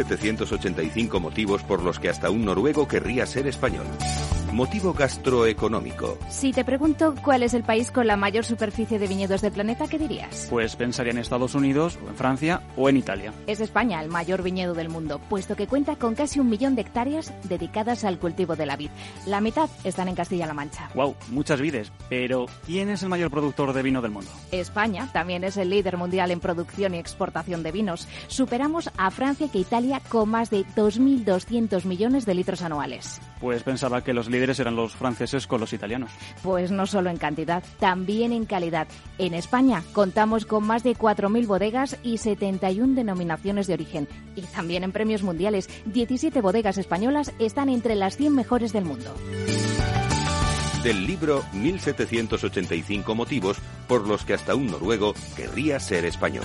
1785 0.05 1.21
motivos 1.21 1.63
por 1.63 1.83
los 1.83 1.99
que 1.99 2.09
hasta 2.09 2.31
un 2.31 2.45
noruego 2.45 2.87
querría 2.87 3.27
ser 3.27 3.47
español. 3.47 3.87
Motivo 4.59 4.93
gastroeconómico. 4.93 6.19
Si 6.29 6.53
te 6.53 6.65
pregunto 6.65 7.15
cuál 7.23 7.45
es 7.45 7.55
el 7.55 7.63
país 7.63 7.93
con 7.93 8.09
la 8.09 8.17
mayor 8.17 8.45
superficie 8.45 8.99
de 8.99 9.07
viñedos 9.07 9.41
del 9.41 9.53
planeta, 9.53 9.87
¿qué 9.87 10.01
dirías? 10.01 10.49
Pues 10.51 10.75
pensaría 10.75 11.13
en 11.13 11.19
Estados 11.19 11.55
Unidos, 11.55 11.97
o 12.05 12.09
en 12.09 12.17
Francia 12.17 12.61
o 12.77 12.89
en 12.89 12.97
Italia. 12.97 13.33
Es 13.47 13.61
España 13.61 14.03
el 14.03 14.09
mayor 14.09 14.43
viñedo 14.43 14.75
del 14.75 14.89
mundo, 14.89 15.21
puesto 15.29 15.55
que 15.55 15.69
cuenta 15.69 15.95
con 15.95 16.17
casi 16.17 16.41
un 16.41 16.51
millón 16.51 16.75
de 16.75 16.81
hectáreas 16.81 17.33
dedicadas 17.45 18.03
al 18.03 18.19
cultivo 18.19 18.57
de 18.57 18.67
la 18.67 18.75
vid. 18.75 18.91
La 19.27 19.41
mitad 19.41 19.71
están 19.85 20.09
en 20.09 20.17
Castilla-La 20.17 20.55
Mancha. 20.55 20.91
Wow, 20.97 21.15
muchas 21.29 21.61
vides. 21.61 21.93
Pero 22.09 22.47
¿quién 22.67 22.89
es 22.89 23.05
el 23.05 23.11
mayor 23.11 23.31
productor 23.31 23.73
de 23.73 23.83
vino 23.85 24.03
del 24.03 24.11
mundo? 24.11 24.33
España 24.51 25.09
también 25.13 25.45
es 25.45 25.57
el 25.57 25.71
líder 25.71 25.97
mundial 25.97 26.33
en 26.33 26.41
producción 26.41 26.97
y 26.97 26.99
exportación 26.99 27.63
de 27.63 27.71
vinos. 27.71 28.09
Superamos 28.27 28.91
a 28.97 29.13
Francia 29.13 29.49
y 29.53 29.59
Italia 29.61 30.03
con 30.09 30.29
más 30.29 30.51
de 30.51 30.67
2.200 30.75 31.85
millones 31.85 32.27
de 32.27 32.35
litros 32.35 32.63
anuales. 32.63 33.21
Pues 33.41 33.63
pensaba 33.63 34.03
que 34.03 34.13
los 34.13 34.29
líderes 34.29 34.59
eran 34.61 34.77
los 34.77 34.95
franceses 34.95 35.47
con 35.47 35.61
los 35.61 35.73
italianos. 35.73 36.11
Pues 36.43 36.71
no 36.71 36.87
solo 36.87 37.11
en 37.11 37.19
cantidad, 37.19 37.63
también 37.79 38.33
en 38.33 38.47
calidad. 38.47 38.89
En 39.19 39.35
España 39.35 39.83
contamos 39.93 40.45
con 40.45 40.67
más 40.67 40.83
de 40.83 40.97
4.000 40.97 41.47
bodegas 41.47 41.97
y 42.03 42.19
71 42.19 42.95
denominaciones 42.95 43.67
de 43.67 43.75
origen. 43.75 44.09
Y 44.35 44.43
también 44.43 44.85
en 44.85 44.93
premios 44.93 45.23
mundiales, 45.23 45.69
17 45.87 46.41
bodegas 46.41 46.79
españolas 46.79 47.33
están 47.39 47.69
entre 47.69 47.95
las 47.95 48.17
100 48.17 48.35
mejores 48.35 48.73
del 48.73 48.85
mundo. 48.85 49.15
Del 50.83 51.07
libro 51.07 51.45
1785 51.53 53.15
motivos 53.15 53.59
por 53.89 54.07
los 54.07 54.25
que 54.25 54.35
hasta 54.35 54.55
un 54.55 54.69
noruego 54.69 55.15
querría 55.37 55.81
ser 55.81 56.05
español. 56.05 56.45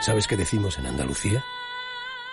¿Sabes 0.00 0.26
qué 0.26 0.36
decimos 0.36 0.78
en 0.78 0.86
Andalucía? 0.86 1.44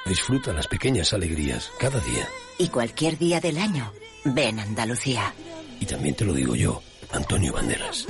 Disfruta 0.05 0.53
las 0.53 0.67
pequeñas 0.67 1.11
alegrías 1.13 1.69
cada 1.79 1.99
día. 1.99 2.27
Y 2.57 2.69
cualquier 2.69 3.17
día 3.17 3.41
del 3.41 3.57
año, 3.57 3.91
ven 4.23 4.59
Andalucía. 4.59 5.33
Y 5.79 5.85
también 5.85 6.15
te 6.15 6.23
lo 6.23 6.33
digo 6.33 6.55
yo, 6.55 6.81
Antonio 7.11 7.51
Banderas. 7.51 8.07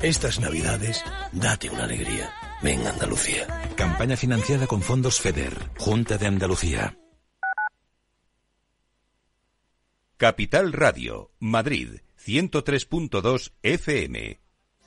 Estas 0.00 0.40
navidades, 0.40 1.04
date 1.32 1.68
una 1.68 1.84
alegría. 1.84 2.32
Ven 2.62 2.86
Andalucía. 2.86 3.46
Campaña 3.76 4.16
financiada 4.16 4.66
con 4.66 4.80
fondos 4.80 5.20
FEDER, 5.20 5.70
Junta 5.78 6.16
de 6.16 6.26
Andalucía. 6.26 6.96
Capital 10.16 10.72
Radio, 10.72 11.32
Madrid, 11.40 12.00
103.2 12.24 13.52
FM. 13.62 14.41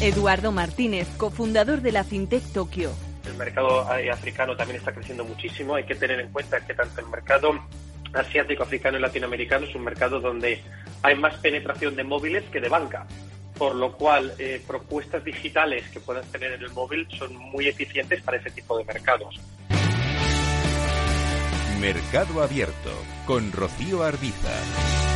Eduardo 0.00 0.52
Martínez, 0.52 1.08
cofundador 1.16 1.80
de 1.80 1.90
la 1.90 2.04
FinTech 2.04 2.42
Tokio. 2.52 2.92
El 3.24 3.34
mercado 3.34 3.80
africano 3.80 4.54
también 4.54 4.78
está 4.78 4.92
creciendo 4.92 5.24
muchísimo. 5.24 5.74
Hay 5.74 5.84
que 5.84 5.94
tener 5.94 6.20
en 6.20 6.30
cuenta 6.30 6.60
que 6.60 6.74
tanto 6.74 7.00
el 7.00 7.06
mercado 7.08 7.58
asiático, 8.12 8.62
africano 8.62 8.98
y 8.98 9.00
latinoamericano 9.00 9.66
es 9.66 9.74
un 9.74 9.84
mercado 9.84 10.20
donde 10.20 10.62
hay 11.02 11.14
más 11.14 11.34
penetración 11.38 11.96
de 11.96 12.04
móviles 12.04 12.44
que 12.52 12.60
de 12.60 12.68
banca. 12.68 13.06
Por 13.56 13.74
lo 13.74 13.92
cual, 13.92 14.34
eh, 14.38 14.62
propuestas 14.66 15.24
digitales 15.24 15.88
que 15.88 15.98
puedas 15.98 16.30
tener 16.30 16.52
en 16.52 16.62
el 16.62 16.70
móvil 16.72 17.08
son 17.18 17.34
muy 17.34 17.66
eficientes 17.66 18.22
para 18.22 18.36
ese 18.36 18.50
tipo 18.50 18.76
de 18.76 18.84
mercados. 18.84 19.40
Mercado 21.80 22.42
Abierto 22.42 22.92
con 23.26 23.50
Rocío 23.50 24.02
Arbiza. 24.02 25.15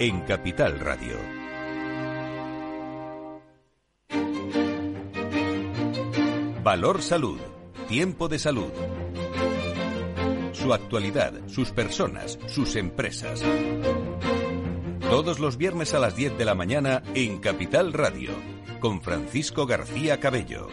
en 0.00 0.22
Capital 0.22 0.80
Radio. 0.80 1.16
Valor 6.64 7.00
Salud. 7.00 7.38
Tiempo 7.88 8.28
de 8.28 8.38
salud. 8.40 8.72
Su 10.52 10.74
actualidad, 10.74 11.32
sus 11.46 11.70
personas, 11.70 12.38
sus 12.46 12.74
empresas. 12.74 13.42
Todos 15.00 15.38
los 15.38 15.56
viernes 15.56 15.94
a 15.94 16.00
las 16.00 16.16
10 16.16 16.38
de 16.38 16.44
la 16.44 16.54
mañana 16.54 17.02
en 17.14 17.38
Capital 17.38 17.92
Radio, 17.92 18.30
con 18.80 19.00
Francisco 19.00 19.66
García 19.66 20.18
Cabello. 20.18 20.68